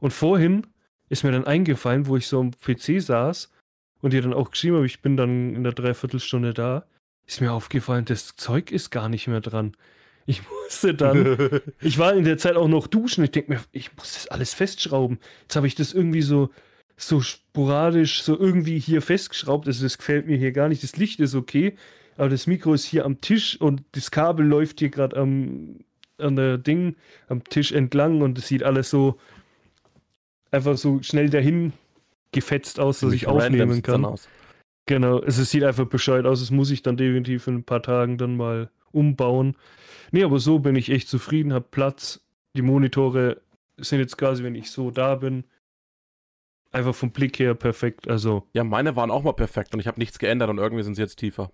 [0.00, 0.66] Und vorhin
[1.08, 3.52] ist mir dann eingefallen, wo ich so am PC saß
[4.00, 6.86] und dir dann auch geschrieben habe, ich bin dann in der Dreiviertelstunde da,
[7.26, 9.76] ist mir aufgefallen, das Zeug ist gar nicht mehr dran.
[10.26, 13.96] Ich musste dann, ich war in der Zeit auch noch duschen, ich denke mir, ich
[13.96, 15.18] muss das alles festschrauben.
[15.42, 16.50] Jetzt habe ich das irgendwie so,
[16.98, 20.82] so sporadisch, so irgendwie hier festgeschraubt, also das gefällt mir hier gar nicht.
[20.82, 21.76] Das Licht ist okay,
[22.16, 25.76] aber das Mikro ist hier am Tisch und das Kabel läuft hier gerade am,
[26.18, 26.96] an der Ding,
[27.28, 29.18] am Tisch entlang und es sieht alles so
[30.50, 31.72] einfach so schnell dahin
[32.32, 34.16] gefetzt aus, dass ich aufnehmen kann.
[34.86, 36.40] Genau, es es sieht einfach bescheuert aus.
[36.40, 39.54] Das muss ich dann definitiv in ein paar Tagen dann mal umbauen.
[40.10, 42.26] Nee, aber so bin ich echt zufrieden, hab Platz.
[42.56, 43.40] Die Monitore
[43.76, 45.44] sind jetzt quasi, wenn ich so da bin,
[46.70, 48.08] einfach vom Blick her perfekt.
[48.08, 48.48] Also.
[48.52, 51.02] Ja, meine waren auch mal perfekt und ich habe nichts geändert und irgendwie sind sie
[51.02, 51.50] jetzt tiefer.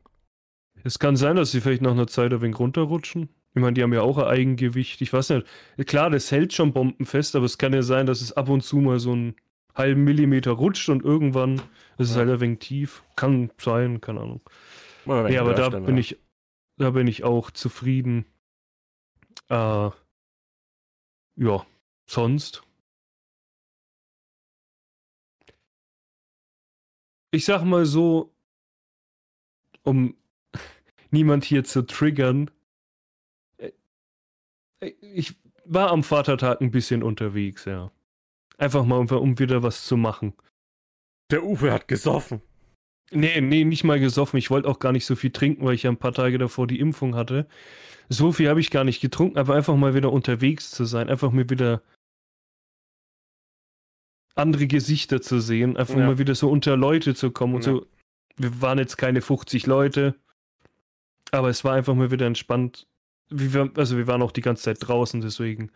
[0.83, 3.29] Es kann sein, dass sie vielleicht nach einer Zeit ein wenig runterrutschen.
[3.55, 5.01] Ich meine, die haben ja auch ein Eigengewicht.
[5.01, 5.47] Ich weiß nicht.
[5.87, 8.79] Klar, das hält schon bombenfest, aber es kann ja sein, dass es ab und zu
[8.79, 9.37] mal so einen
[9.75, 11.55] halben Millimeter rutscht und irgendwann
[11.99, 12.23] ist es Ja.
[12.23, 13.05] halt ein wenig tief.
[13.15, 14.41] Kann sein, keine Ahnung.
[15.07, 16.01] Ja, aber da bin ja.
[16.01, 16.19] ich,
[16.77, 18.25] da bin ich auch zufrieden.
[19.49, 19.91] Äh,
[21.37, 21.67] ja,
[22.07, 22.64] sonst.
[27.35, 28.33] Ich sag mal so,
[29.83, 30.15] um
[31.11, 32.49] niemand hier zu triggern.
[33.59, 33.73] äh,
[35.01, 37.91] Ich war am Vatertag ein bisschen unterwegs, ja.
[38.57, 40.33] Einfach mal, um, um wieder was zu machen.
[41.33, 42.41] Der Uwe hat gesoffen.
[43.11, 44.39] Nee, nee, nicht mal gesoffen.
[44.39, 46.69] Ich wollte auch gar nicht so viel trinken, weil ich ja ein paar Tage davor
[46.69, 47.49] die Impfung hatte.
[48.09, 51.33] So viel habe ich gar nicht getrunken, aber einfach mal wieder unterwegs zu sein, einfach
[51.33, 51.83] mir wieder
[54.35, 56.07] andere Gesichter zu sehen, einfach Ja.
[56.07, 57.73] mal wieder so unter Leute zu kommen und Ja.
[57.73, 57.87] so.
[58.37, 60.17] Wir waren jetzt keine 50 Leute,
[61.31, 62.89] aber es war einfach mal wieder entspannt.
[63.31, 65.71] Wir, also wir waren auch die ganze Zeit draußen, deswegen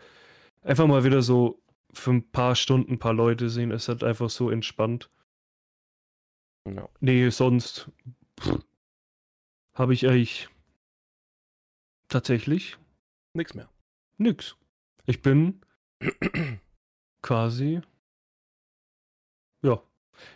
[0.62, 3.70] einfach mal wieder so für ein paar Stunden ein paar Leute sehen.
[3.70, 5.08] Es hat einfach so entspannt.
[6.68, 6.88] Ja.
[7.00, 7.90] Nee, sonst
[9.74, 10.48] habe ich eigentlich
[12.08, 12.76] tatsächlich
[13.34, 13.68] Nix mehr.
[14.18, 14.56] nix.
[15.06, 15.60] Ich bin
[17.22, 17.80] quasi.
[19.62, 19.82] Ja.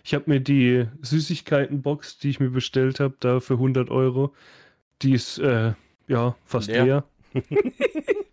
[0.04, 4.34] Ich habe mir die Süßigkeitenbox, die ich mir bestellt habe, da für 100 Euro,
[5.02, 5.74] die ist, äh,
[6.08, 6.84] ja, fast Leer.
[6.84, 7.04] leer.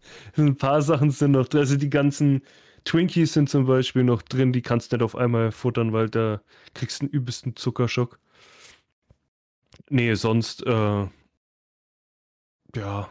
[0.38, 1.62] Ein paar Sachen sind noch drin.
[1.62, 2.42] Also die ganzen
[2.86, 6.42] Twinkies sind zum Beispiel noch drin, die kannst du nicht auf einmal futtern, weil da
[6.74, 8.20] kriegst du einen übelsten Zuckerschock.
[9.90, 11.08] Nee, sonst, äh,
[12.76, 13.10] ja,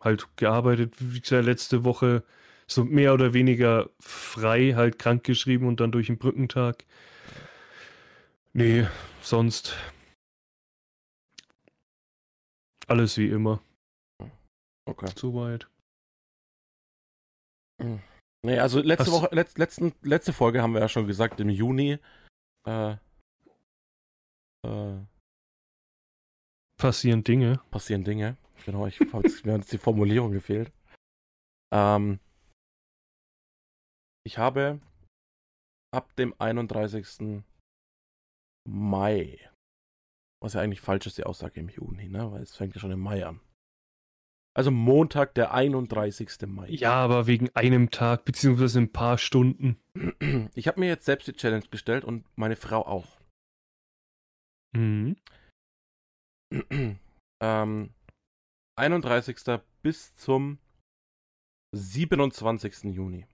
[0.00, 2.22] halt gearbeitet, wie gesagt, letzte Woche
[2.70, 6.84] so mehr oder weniger frei, halt krank geschrieben und dann durch den Brückentag.
[8.52, 8.86] Nee,
[9.22, 9.76] sonst
[12.86, 13.62] alles wie immer,
[14.86, 15.10] Okay.
[15.16, 15.68] soweit.
[18.42, 21.98] Nee, also letzte Woche, letz, letzten, letzte Folge haben wir ja schon gesagt, im Juni
[22.66, 22.96] äh,
[24.64, 24.98] äh,
[26.78, 27.60] Passieren Dinge.
[27.70, 28.36] passieren Dinge.
[28.64, 30.72] Genau, ich mir hat jetzt die Formulierung gefehlt.
[31.72, 32.20] Ähm,
[34.28, 34.78] ich habe
[35.90, 37.42] ab dem 31.
[38.68, 39.38] Mai,
[40.42, 42.30] was ja eigentlich falsch ist, die Aussage im Juni, ne?
[42.30, 43.40] Weil es fängt ja schon im Mai an.
[44.54, 46.46] Also Montag, der 31.
[46.46, 46.68] Mai.
[46.68, 49.80] Ja, aber wegen einem Tag, beziehungsweise ein paar Stunden.
[50.54, 53.18] Ich habe mir jetzt selbst die Challenge gestellt und meine Frau auch.
[54.76, 55.16] Mhm.
[57.40, 57.94] ähm,
[58.76, 59.62] 31.
[59.80, 60.58] bis zum
[61.74, 62.94] 27.
[62.94, 63.26] Juni.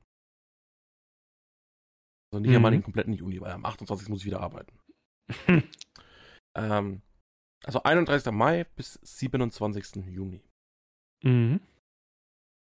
[2.35, 2.79] Also nicht einmal Mhm.
[2.79, 4.09] den kompletten Juni, weil am 28.
[4.09, 4.77] muss ich wieder arbeiten.
[6.57, 7.03] Ähm,
[7.65, 8.31] also 31.
[8.33, 10.07] Mai bis 27.
[10.07, 10.41] Juni.
[11.25, 11.61] Mhm.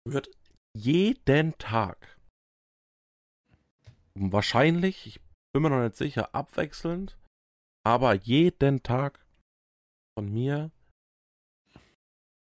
[0.09, 0.31] Wird
[0.77, 2.17] jeden Tag
[4.15, 5.21] wahrscheinlich, ich
[5.53, 7.19] bin mir noch nicht sicher, abwechselnd,
[7.85, 9.27] aber jeden Tag
[10.17, 10.71] von mir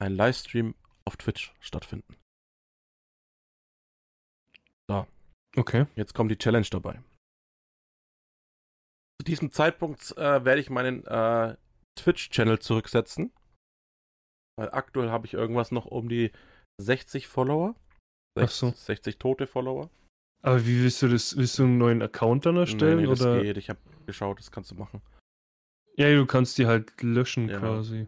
[0.01, 2.15] ein Livestream auf Twitch stattfinden.
[5.57, 5.87] Okay.
[5.95, 7.01] Jetzt kommt die Challenge dabei.
[9.19, 11.57] Zu diesem Zeitpunkt äh, werde ich meinen äh,
[11.97, 13.33] Twitch-Channel zurücksetzen.
[14.57, 16.31] Weil aktuell habe ich irgendwas noch um die
[16.81, 17.75] 60 Follower.
[18.37, 18.71] Ach so.
[18.71, 19.89] 60 tote Follower.
[20.41, 21.35] Aber wie willst du das?
[21.35, 22.97] Willst du einen neuen Account dann erstellen?
[22.97, 23.41] nee, nee, das oder?
[23.41, 23.57] geht.
[23.57, 25.01] Ich habe geschaut, das kannst du machen.
[25.97, 27.59] Ja, du kannst die halt löschen Ja.
[27.59, 28.07] quasi.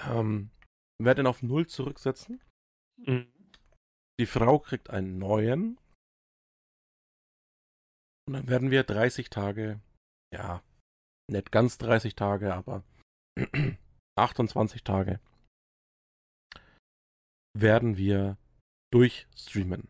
[0.00, 0.50] Ähm,
[1.02, 2.40] werde ihn auf Null zurücksetzen.
[2.98, 3.26] Mhm.
[4.20, 5.78] Die Frau kriegt einen neuen.
[8.26, 9.80] Und dann werden wir 30 Tage,
[10.32, 10.62] ja,
[11.30, 12.82] nicht ganz 30 Tage, aber
[14.18, 15.20] 28 Tage
[17.56, 18.36] werden wir
[18.92, 19.88] durchstreamen.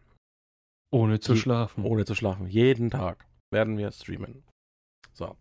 [0.93, 1.85] Ohne zu Die- schlafen.
[1.85, 2.47] Ohne zu schlafen.
[2.47, 4.45] Jeden Tag werden wir streamen.
[5.13, 5.37] So.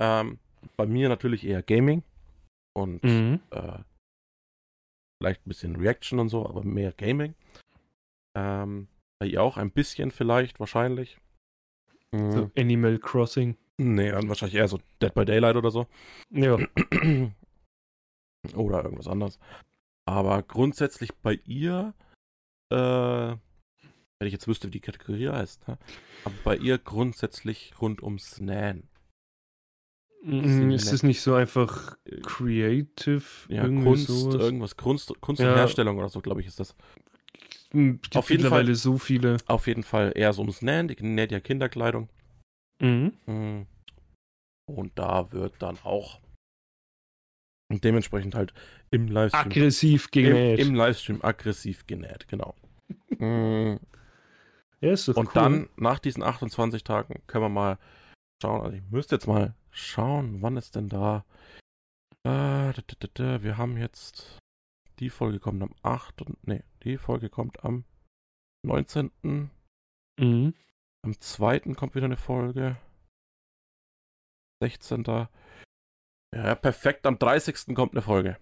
[0.00, 0.38] Ähm,
[0.76, 2.02] bei mir natürlich eher Gaming
[2.74, 3.40] und Mhm.
[3.50, 3.82] äh,
[5.20, 7.34] vielleicht ein bisschen Reaction und so, aber mehr Gaming.
[8.36, 8.88] Ähm,
[9.20, 11.18] bei ihr auch ein bisschen vielleicht, wahrscheinlich.
[12.12, 12.32] Mhm.
[12.32, 13.56] So Animal Crossing.
[13.78, 15.86] Nee, dann wahrscheinlich eher so Dead by Daylight oder so.
[16.30, 16.56] Ja.
[18.54, 19.38] oder irgendwas anderes.
[20.06, 21.94] Aber grundsätzlich bei ihr,
[22.70, 25.78] äh, wenn ich jetzt wüsste, wie die Kategorie heißt, ne?
[26.24, 28.88] aber bei ihr grundsätzlich rund ums Nähen.
[30.24, 33.24] Mm, Ist es nicht so einfach creative?
[33.48, 34.34] Ja, Kunst, sowas?
[34.36, 35.50] irgendwas, Kunst, Kunst Ja.
[35.50, 36.76] und Herstellung oder so, glaube ich, ist das.
[37.72, 39.38] Gibt Auf jeden mittlerweile Fall- so viele.
[39.46, 42.08] Auf jeden Fall eher so ums Nähen, die näht ja Kinderkleidung.
[42.80, 43.12] Mhm.
[43.26, 43.66] Mm.
[44.66, 46.20] Und da wird dann auch
[47.70, 48.52] dementsprechend halt
[48.90, 50.58] im Livestream, Aggressiv im, genäht.
[50.58, 52.54] im Livestream aggressiv genäht, genau.
[53.18, 53.78] Mm.
[54.80, 55.30] ja, Und cool.
[55.34, 57.78] dann, nach diesen 28 Tagen, können wir mal
[58.42, 58.62] schauen.
[58.62, 61.24] Also ich müsste jetzt mal schauen, wann ist denn da.
[62.24, 64.38] Äh, da, da, da, da, wir haben jetzt.
[64.98, 66.22] Die Folge kommt am 8.
[66.22, 67.84] und- Nee, die Folge kommt am
[68.64, 69.10] 19.
[69.22, 70.54] Mhm.
[71.04, 71.74] Am 2.
[71.74, 72.76] kommt wieder eine Folge.
[74.62, 75.04] 16.
[76.34, 77.06] Ja, perfekt.
[77.06, 77.74] Am 30.
[77.74, 78.38] kommt eine Folge.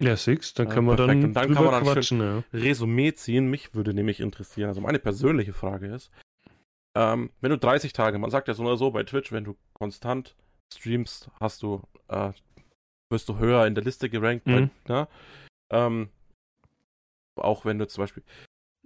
[0.00, 1.18] Ja, Six, dann Ja, können wir perfekt.
[1.18, 2.42] dann, Und dann kann man dann quatschen, ja.
[2.54, 3.50] Resümee ziehen.
[3.50, 4.68] Mich würde nämlich interessieren.
[4.68, 6.10] Also meine persönliche Frage ist,
[6.96, 9.58] ähm, wenn du 30 Tage, man sagt ja so oder so bei Twitch, wenn du
[9.74, 10.34] konstant
[10.72, 12.32] streamst, hast du, äh,
[13.12, 14.46] wirst du höher in der Liste gerankt.
[14.46, 14.70] Mhm.
[14.86, 15.08] Bei, ne?
[15.70, 16.10] Ähm,
[17.36, 18.24] auch wenn du zum Beispiel,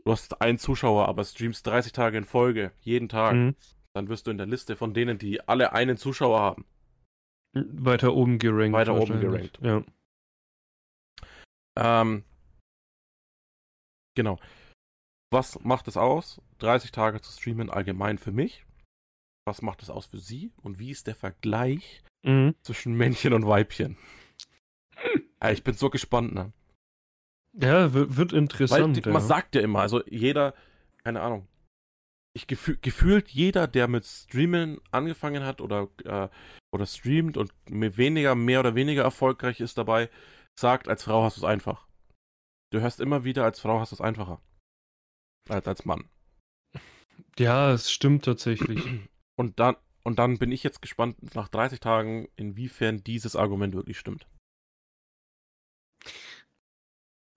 [0.05, 3.57] du hast einen Zuschauer, aber streamst 30 Tage in Folge, jeden Tag, Mhm.
[3.95, 6.65] dann wirst du in der Liste von denen, die alle einen Zuschauer haben.
[7.55, 8.73] Weiter oben gerankt.
[8.73, 9.59] Weiter oben gerankt.
[9.63, 9.85] Ja.
[11.77, 12.25] Ähm,
[14.17, 14.39] genau.
[15.33, 18.65] Was macht es aus, 30 Tage zu streamen allgemein für mich?
[19.47, 20.53] Was macht es aus für Sie?
[20.63, 22.55] Und wie ist der Vergleich Mhm.
[22.63, 23.97] zwischen Männchen und Weibchen?
[25.53, 26.53] Ich bin so gespannt, ne?
[27.61, 28.97] Ja, wird, Weil interessant.
[28.97, 29.13] die, ja.
[29.13, 30.55] man sagt ja immer, also jeder,
[31.05, 31.47] keine Ahnung,
[32.37, 36.29] ich gefühl, gefühlt jeder, der mit Streamen angefangen hat oder, äh,
[36.73, 40.11] oder streamt und mehr, weniger, mehr oder weniger erfolgreich ist dabei,
[40.59, 41.87] sagt, als Frau hast du es einfach.
[42.73, 44.41] Du hörst immer wieder, als Frau hast du es einfacher.
[45.49, 46.09] Als als Mann.
[47.39, 48.83] ja, es stimmt tatsächlich.
[49.37, 53.99] Und dann, und dann bin ich jetzt gespannt nach 30 Tagen, inwiefern dieses Argument wirklich
[53.99, 54.27] stimmt.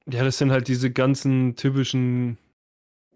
[0.09, 2.37] Ja, das sind halt diese ganzen typischen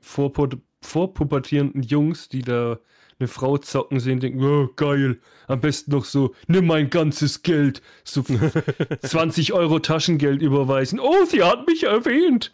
[0.01, 0.47] vorpu
[0.83, 2.79] vorpubertierenden Jungs, die da
[3.19, 7.83] eine Frau zocken sehen, denken, oh, geil, am besten noch so, nimm mein ganzes Geld,
[8.03, 10.99] so 20 Euro Taschengeld überweisen.
[10.99, 12.51] Oh, sie hat mich erwähnt.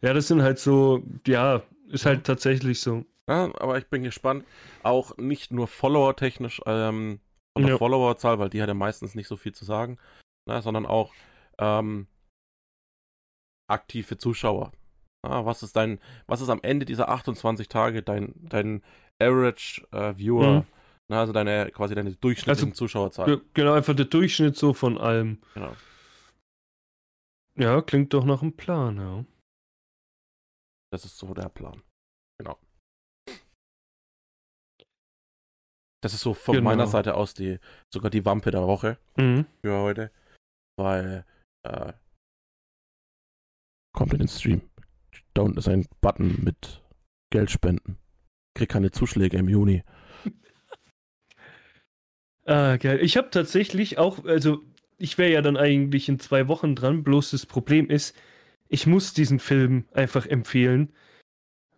[0.00, 3.04] Ja, das sind halt so, ja, ist halt tatsächlich so.
[3.28, 4.44] Ja, aber ich bin gespannt,
[4.82, 7.20] auch nicht nur Follower-technisch, ähm,
[7.52, 7.78] von der Ja.
[7.78, 9.98] Followerzahl, weil die hat ja meistens nicht so viel zu sagen,
[10.46, 11.12] ne, sondern auch
[11.58, 12.06] ähm,
[13.68, 14.72] aktive Zuschauer.
[15.26, 18.82] Ja, was ist dein, was ist am Ende dieser 28 Tage dein, dein
[19.20, 20.66] Average äh, Viewer, Mhm.
[21.10, 23.40] ne, also deine quasi deine durchschnittlichen Also, Zuschauerzahl.
[23.54, 25.40] Genau, einfach der Durchschnitt so von allem.
[25.54, 25.74] Genau.
[27.58, 29.24] Ja, klingt doch nach einem Plan, ja.
[30.92, 31.82] Das ist so der Plan.
[32.38, 32.58] Genau.
[36.02, 36.70] Das ist so von Genau.
[36.70, 37.58] meiner Seite aus die
[37.92, 38.98] sogar die Wampe der Woche.
[39.16, 39.46] Mhm.
[39.64, 40.12] für heute,
[40.78, 41.24] weil
[41.64, 41.94] äh,
[43.96, 44.60] kommt in den Stream.
[45.34, 46.82] Da unten ist ein Button mit
[47.30, 47.98] Geldspenden.
[48.54, 49.82] Krieg keine Zuschläge im Juni.
[52.48, 53.00] Ah, geil.
[53.02, 54.62] Ich habe tatsächlich auch, also
[54.98, 58.14] ich wäre ja dann eigentlich in zwei Wochen dran, bloß das Problem ist,
[58.68, 60.92] ich muss diesen Film einfach empfehlen,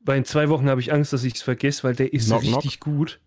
[0.03, 2.43] weil in zwei Wochen habe ich Angst, dass ich es vergesse, weil der ist Knock,
[2.43, 3.19] richtig gut.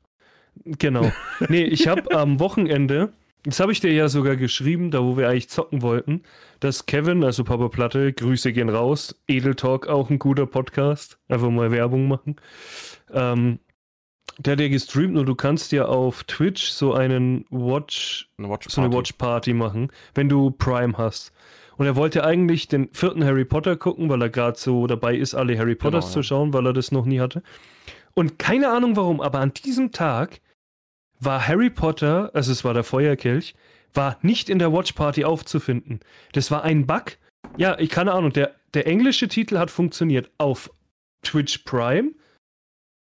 [0.65, 1.12] Genau.
[1.49, 3.12] nee, ich habe am Wochenende,
[3.43, 6.21] das habe ich dir ja sogar geschrieben, da wo wir eigentlich zocken wollten,
[6.60, 11.49] dass Kevin, also Papa Platte, Grüße gehen raus, Edel Talk auch ein guter Podcast, einfach
[11.49, 12.36] mal Werbung machen.
[13.12, 13.60] Ähm,
[14.38, 18.67] der hat ja gestreamt und du kannst ja auf Twitch so einen Watch, Eine Watch
[18.69, 18.97] so eine Party.
[18.99, 21.32] Watch Party machen, wenn du Prime hast.
[21.77, 25.34] Und er wollte eigentlich den vierten Harry Potter gucken, weil er gerade so dabei ist,
[25.34, 26.23] alle Harry Potters Genau, zu ja.
[26.23, 27.41] schauen, weil er das noch nie hatte.
[28.13, 30.41] Und keine Ahnung warum, aber an diesem Tag
[31.21, 33.55] war Harry Potter, also es war der Feuerkelch,
[33.93, 35.99] war nicht in der Watch Party aufzufinden.
[36.34, 37.17] Das war ein Bug.
[37.57, 40.71] Ja, ich keine Ahnung, der, der englische Titel hat funktioniert auf
[41.21, 42.12] Twitch Prime.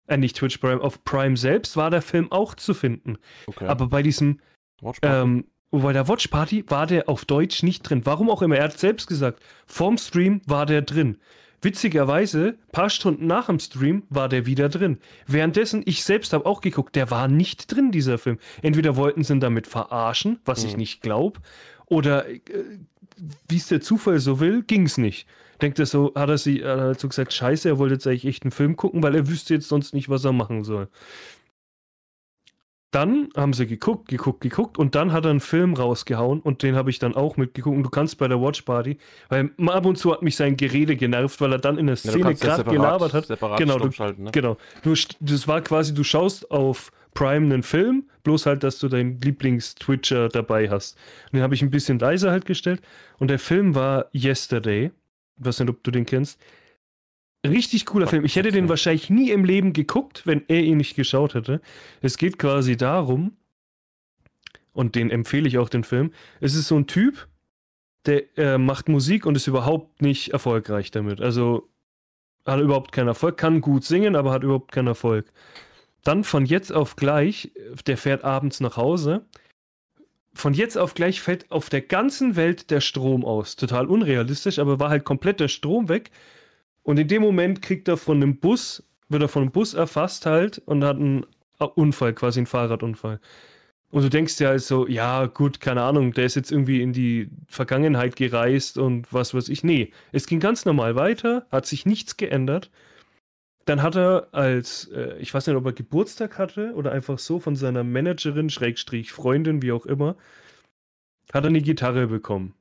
[0.08, 3.18] Äh, nicht Twitch Prime, auf Prime selbst war der Film auch zu finden.
[3.46, 3.68] Okay.
[3.68, 4.40] Aber bei diesem
[4.82, 5.22] Watch Party.
[5.22, 8.06] ähm, bei der Watch Party war der auf Deutsch nicht drin.
[8.06, 8.58] Warum auch immer.
[8.58, 11.18] Er hat selbst gesagt, vorm Stream war der drin.
[11.62, 15.00] Witzigerweise, paar Stunden nach dem Stream war der wieder drin.
[15.26, 18.38] Währenddessen, ich selbst habe auch geguckt, der war nicht drin, dieser Film.
[18.62, 20.78] Entweder wollten sie ihn damit verarschen, was ich Mhm.
[20.80, 21.40] nicht glaube,
[21.88, 22.40] oder äh,
[23.50, 25.28] wie es der Zufall so will, ging es nicht.
[25.62, 28.26] Denkt er so, hat er sie hat er so gesagt, scheiße, er wollte jetzt eigentlich
[28.28, 30.88] echt einen Film gucken, weil er wüsste jetzt sonst nicht, was er machen soll.
[32.92, 36.76] Dann haben sie geguckt, geguckt, geguckt und dann hat er einen Film rausgehauen und den
[36.76, 37.76] habe ich dann auch mitgeguckt.
[37.76, 40.96] Und du kannst bei der Watch Party, weil ab und zu hat mich sein Gerede
[40.96, 43.28] genervt, weil er dann in der Ja, Szene das gerade gelabert hat.
[43.58, 43.90] Genau, du-
[44.24, 44.32] ne?
[44.32, 44.58] Genau.
[44.84, 49.20] Du, das war quasi, du schaust auf Prime einen Film, bloß halt, dass du deinen
[49.20, 50.98] Lieblings-Twitcher dabei hast.
[51.26, 52.82] Und den habe ich ein bisschen leiser halt gestellt.
[53.20, 54.92] Und der Film war Yesterday.
[55.40, 56.40] Ich weiß nicht, ob du den kennst.
[57.46, 58.26] Richtig cooler Film.
[58.26, 61.62] Ich hätte den wahrscheinlich nie im Leben geguckt, wenn er ihn nicht geschaut hätte.
[62.02, 63.38] Es geht quasi darum,
[64.78, 66.12] und den empfehle ich auch den Film.
[66.40, 67.28] Es ist so ein Typ,
[68.06, 71.20] der äh, macht Musik und ist überhaupt nicht erfolgreich damit.
[71.20, 71.68] Also
[72.46, 75.34] hat überhaupt keinen Erfolg, kann gut singen, aber hat überhaupt keinen Erfolg.
[76.04, 77.52] Dann von jetzt auf gleich,
[77.88, 79.26] der fährt abends nach Hause.
[80.36, 83.56] Von jetzt auf gleich fällt auf der ganzen Welt der Strom aus.
[83.56, 86.12] Total unrealistisch, aber war halt komplett der Strom weg.
[86.88, 90.26] Und in dem Moment kriegt er von einem Bus, wird er von einem Bus erfasst
[90.26, 91.26] halt und hat einen
[91.76, 93.20] Unfall, quasi einen Fahrradunfall.
[93.90, 97.30] Und du denkst ja also, ja, gut, keine Ahnung, der ist jetzt irgendwie in die
[97.48, 99.66] Vergangenheit gereist und was weiß ich.
[99.66, 102.72] Nee, es ging ganz normal weiter, hat sich nichts geändert.
[103.66, 107.42] Dann hat er als, äh, ich weiß nicht, ob er Geburtstag hatte oder einfach so
[107.42, 110.16] von seiner Managerin, Schrägstrich, Freundin, wie auch immer,
[111.34, 112.54] hat er eine Gitarre bekommen.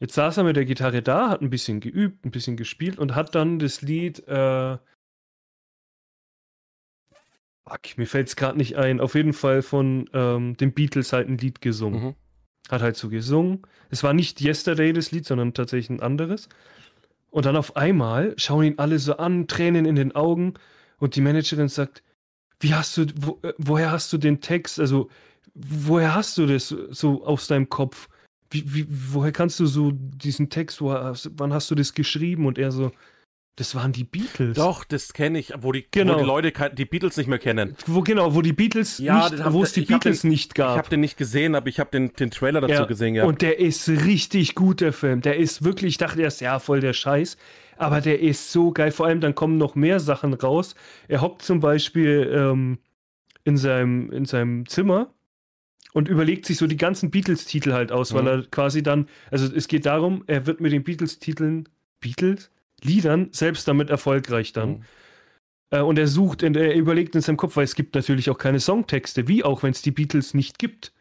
[0.00, 3.14] Jetzt saß er mit der Gitarre da, hat ein bisschen geübt, ein bisschen gespielt und
[3.14, 4.78] hat dann das Lied, äh,
[7.68, 11.28] fuck, mir fällt es gerade nicht ein, auf jeden Fall von ähm, den Beatles halt
[11.28, 12.02] ein Lied gesungen.
[12.02, 12.14] Mhm.
[12.70, 13.62] Hat halt so gesungen.
[13.90, 16.48] Es war nicht Yesterday das Lied, sondern tatsächlich ein anderes.
[17.28, 20.54] Und dann auf einmal schauen ihn alle so an, Tränen in den Augen
[20.98, 22.02] und die Managerin sagt,
[22.58, 25.10] wie hast du, wo, äh, woher hast du den Text, also
[25.54, 28.08] woher hast du das so aus deinem Kopf?
[28.50, 32.46] Wie, wie, woher kannst du so diesen Text, wo, wann hast du das geschrieben?
[32.46, 32.90] Und er so,
[33.56, 34.56] das waren die Beatles.
[34.56, 36.14] Doch, das kenne ich, wo die, genau.
[36.14, 37.76] wo die Leute die Beatles nicht mehr kennen.
[37.86, 40.72] Wo genau, wo die Beatles ja, nicht, hab, wo es die Beatles den, nicht gab.
[40.72, 43.24] Ich habe den nicht gesehen, aber ich habe den, den Trailer dazu ja, gesehen, ja.
[43.24, 45.20] Und der ist richtig gut, der Film.
[45.20, 47.36] Der ist wirklich, ich dachte erst, ja, voll der Scheiß.
[47.76, 48.92] Aber der ist so geil.
[48.92, 50.74] Vor allem, dann kommen noch mehr Sachen raus.
[51.08, 52.78] Er hockt zum Beispiel ähm,
[53.44, 55.12] in, seinem, in seinem Zimmer
[55.92, 58.16] und überlegt sich so die ganzen Beatles-Titel halt aus, mhm.
[58.16, 61.68] weil er quasi dann, also es geht darum, er wird mit den Beatles-Titeln,
[62.00, 62.50] Beatles?
[62.82, 64.70] Liedern selbst damit erfolgreich dann.
[64.70, 64.84] Mhm.
[65.70, 68.38] Äh, und er sucht, und er überlegt in seinem Kopf, weil es gibt natürlich auch
[68.38, 70.92] keine Songtexte, wie auch wenn es die Beatles nicht gibt.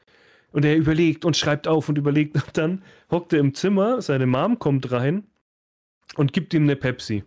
[0.51, 4.25] Und er überlegt und schreibt auf und überlegt und dann hockt er im Zimmer, seine
[4.25, 5.23] Mom kommt rein
[6.15, 7.23] und gibt ihm eine Pepsi.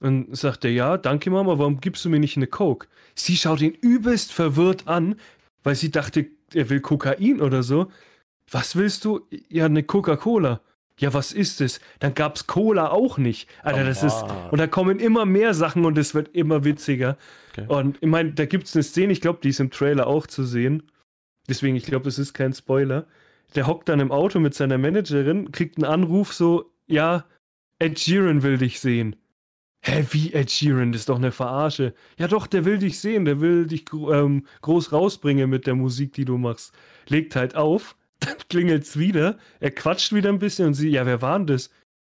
[0.00, 2.86] Und sagt er, ja, danke Mama, warum gibst du mir nicht eine Coke?
[3.14, 5.16] Sie schaut ihn übelst verwirrt an,
[5.62, 6.26] weil sie dachte,
[6.56, 7.90] er will Kokain oder so.
[8.50, 9.26] Was willst du?
[9.48, 10.60] Ja, eine Coca-Cola.
[10.98, 11.80] Ja, was ist es?
[11.98, 13.50] Dann gab's Cola auch nicht.
[13.62, 14.24] Alter, das oh, ist.
[14.50, 17.18] Und da kommen immer mehr Sachen und es wird immer witziger.
[17.52, 17.66] Okay.
[17.68, 20.44] Und ich meine, da gibt's eine Szene, ich glaube, die ist im Trailer auch zu
[20.44, 20.84] sehen.
[21.48, 23.06] Deswegen, ich glaube, das ist kein Spoiler.
[23.54, 27.26] Der hockt dann im Auto mit seiner Managerin, kriegt einen Anruf so, ja,
[27.78, 29.16] Ed Sheeran will dich sehen.
[29.88, 30.90] Hä, wie Ed Sheeran?
[30.90, 31.94] Das ist doch eine Verarsche.
[32.18, 36.12] Ja doch, der will dich sehen, der will dich ähm, groß rausbringen mit der Musik,
[36.14, 36.74] die du machst.
[37.06, 41.22] Legt halt auf, dann klingelt's wieder, er quatscht wieder ein bisschen und sie, ja, wer
[41.22, 41.70] war denn das?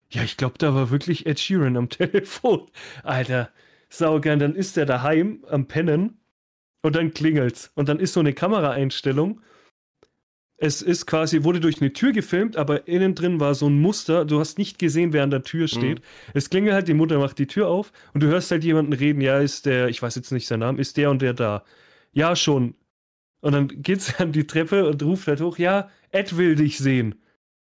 [0.10, 2.72] Ja, ich glaube, da war wirklich Ed Sheeran am Telefon.
[3.04, 3.52] Alter,
[3.90, 4.40] saugeil.
[4.40, 6.18] Dann ist er daheim am Pennen
[6.82, 7.72] und dann klingelt's.
[7.76, 9.42] Und dann ist so eine Kameraeinstellung
[10.62, 14.26] es ist quasi, wurde durch eine Tür gefilmt, aber innen drin war so ein Muster.
[14.26, 16.00] Du hast nicht gesehen, wer an der Tür steht.
[16.00, 16.32] Mhm.
[16.34, 19.22] Es klingelt halt, die Mutter macht die Tür auf und du hörst halt jemanden reden,
[19.22, 21.64] ja, ist der, ich weiß jetzt nicht seinen Namen, ist der und der da?
[22.12, 22.76] Ja, schon.
[23.42, 27.16] Und dann geht's an die Treppe und ruft halt hoch, ja, Ed will dich sehen.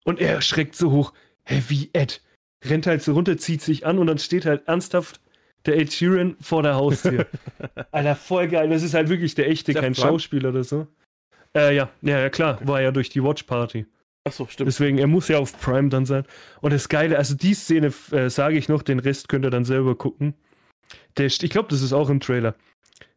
[0.06, 2.22] Und er schreckt so hoch, hä, wie Ed?
[2.64, 5.20] Rennt halt so runter, zieht sich an und dann steht halt ernsthaft
[5.66, 7.28] der Ed Sheeran vor der Haustür.
[7.92, 8.70] Alter, voll geil.
[8.70, 10.88] Das ist halt wirklich der echte, kein Schauspieler oder so.
[11.56, 13.86] Äh, ja, ja, ja, klar, war ja durch die Watch Party.
[14.26, 14.68] Ach so, stimmt.
[14.68, 16.26] Deswegen, er muss ja auf Prime dann sein.
[16.62, 19.66] Und das Geile, also die Szene äh, sage ich noch, den Rest könnt ihr dann
[19.66, 20.34] selber gucken.
[21.18, 22.56] Der, ich glaube, das ist auch im Trailer.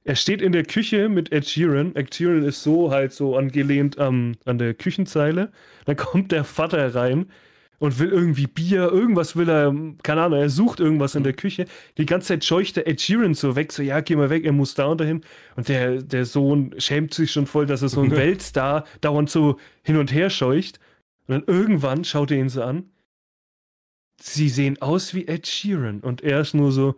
[0.04, 1.94] Er steht in der Küche mit Ed Sheeran.
[1.96, 5.50] Ed Sheeran ist so halt so angelehnt ähm, an der Küchenzeile.
[5.86, 7.30] Dann kommt der Vater rein
[7.78, 11.66] und will irgendwie Bier, irgendwas will er, keine Ahnung, er sucht irgendwas in der Küche.
[11.96, 14.52] Die ganze Zeit scheucht der Ed Sheeran so weg, so, ja, geh mal weg, er
[14.52, 15.22] muss da und dahin.
[15.56, 19.58] Und der, der Sohn schämt sich schon voll, dass er so ein Weltstar dauernd so
[19.82, 20.80] hin und her scheucht.
[21.26, 22.90] Und dann irgendwann schaut er ihn so an.
[24.20, 26.00] Sie sehen aus wie Ed Sheeran.
[26.00, 26.96] Und er ist nur so,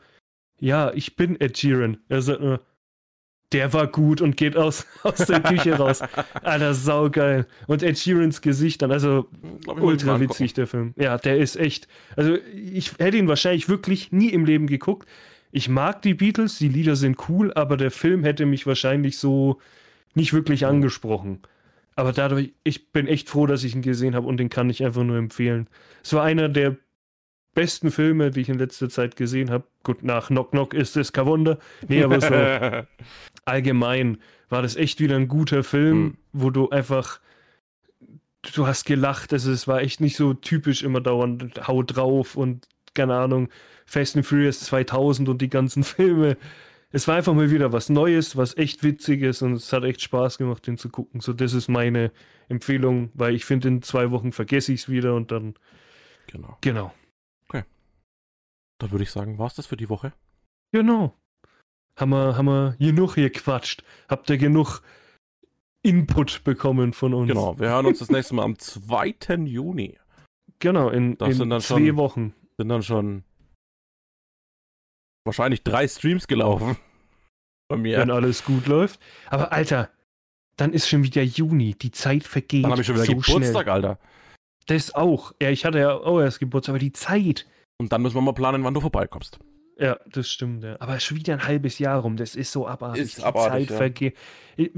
[0.61, 1.99] ja, ich bin Ed Sheeran.
[2.09, 2.61] Er sagt nur,
[3.53, 6.03] der war gut und geht aus, aus der Küche raus.
[6.43, 7.47] Alter, saugeil.
[7.67, 9.29] Und Ed Sheerans Gesicht dann, also
[9.67, 10.95] ultra witzig, der Film.
[10.97, 11.89] Ja, der ist echt.
[12.17, 15.09] Also, ich hätte ihn wahrscheinlich wirklich nie im Leben geguckt.
[15.53, 19.59] Ich mag die Beatles, die Lieder sind cool, aber der Film hätte mich wahrscheinlich so
[20.15, 21.41] nicht wirklich angesprochen.
[21.97, 24.85] Aber dadurch, ich bin echt froh, dass ich ihn gesehen habe und den kann ich
[24.85, 25.69] einfach nur empfehlen.
[26.03, 26.77] Es war einer der
[27.55, 29.65] besten Filme, die ich in letzter Zeit gesehen habe.
[29.83, 31.59] Gut, nach Knock Knock ist es kein Wunder.
[31.89, 32.29] Nee, aber so.
[33.45, 34.19] allgemein
[34.49, 36.17] war das echt wieder ein guter Film, Mhm.
[36.33, 37.21] wo du einfach,
[38.55, 42.69] du hast gelacht, also es war echt nicht so typisch immer dauernd Hau drauf und
[42.95, 43.49] keine Ahnung,
[43.87, 46.37] Fast and Furious 2000 und die ganzen Filme.
[46.93, 50.39] Es war einfach mal wieder was Neues, was echt Witziges und es hat echt Spaß
[50.39, 51.21] gemacht, den zu gucken.
[51.21, 52.11] So, das ist meine
[52.49, 55.55] Empfehlung, weil ich finde, in zwei Wochen vergesse ich es wieder und dann,
[56.27, 56.59] Genau.
[56.61, 56.93] genau.
[58.79, 60.15] Da würde ich sagen, war's das für die Woche?
[60.73, 61.15] Genau.
[61.99, 63.83] Haben wir, haben wir genug gequatscht?
[64.09, 64.83] Habt ihr genug
[65.83, 67.29] Input bekommen von uns?
[67.29, 67.59] Genau.
[67.59, 69.15] Wir hören uns das nächste Mal am 2.
[69.45, 69.99] Juni.
[70.59, 72.35] Genau, in, Das in sind dann zwei schon- Wochen.
[72.59, 73.25] Sind dann schon
[75.25, 76.77] wahrscheinlich drei Streams gelaufen.
[77.69, 77.99] Bei mir.
[77.99, 78.99] Wenn alles gut läuft.
[79.29, 79.91] Aber Alter,
[80.57, 81.75] dann ist schon wieder Juni.
[81.75, 82.65] Die Zeit vergeht.
[82.65, 83.73] Dann habe ich schon wieder so Geburtstag, Schnell.
[83.73, 83.99] Alter.
[84.67, 85.33] Das auch.
[85.41, 87.47] Ja, ich hatte ja auch erst Geburtstag, aber die Zeit.
[87.79, 89.39] Und dann müssen wir mal planen, wann du vorbeikommst.
[89.81, 90.63] Ja, das stimmt.
[90.63, 90.77] Ja.
[90.79, 92.17] Aber schon wieder ein halbes Jahr rum.
[92.17, 93.03] Das ist so abartig.
[93.03, 93.77] Ist abartig, Zeit ja.
[93.77, 94.17] vergeht.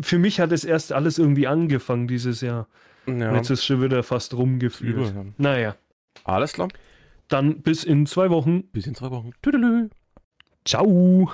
[0.00, 2.68] Für mich hat es erst alles irgendwie angefangen dieses Jahr.
[3.06, 3.30] Ja.
[3.30, 4.96] Und jetzt ist schon wieder fast rumgeführt.
[4.96, 5.24] Übel, ja.
[5.38, 5.76] Naja,
[6.22, 6.68] Alles klar.
[7.26, 8.62] dann bis in zwei Wochen.
[8.72, 9.32] Bis in zwei Wochen.
[9.42, 9.90] Tüdelü.
[10.64, 11.32] Ciao.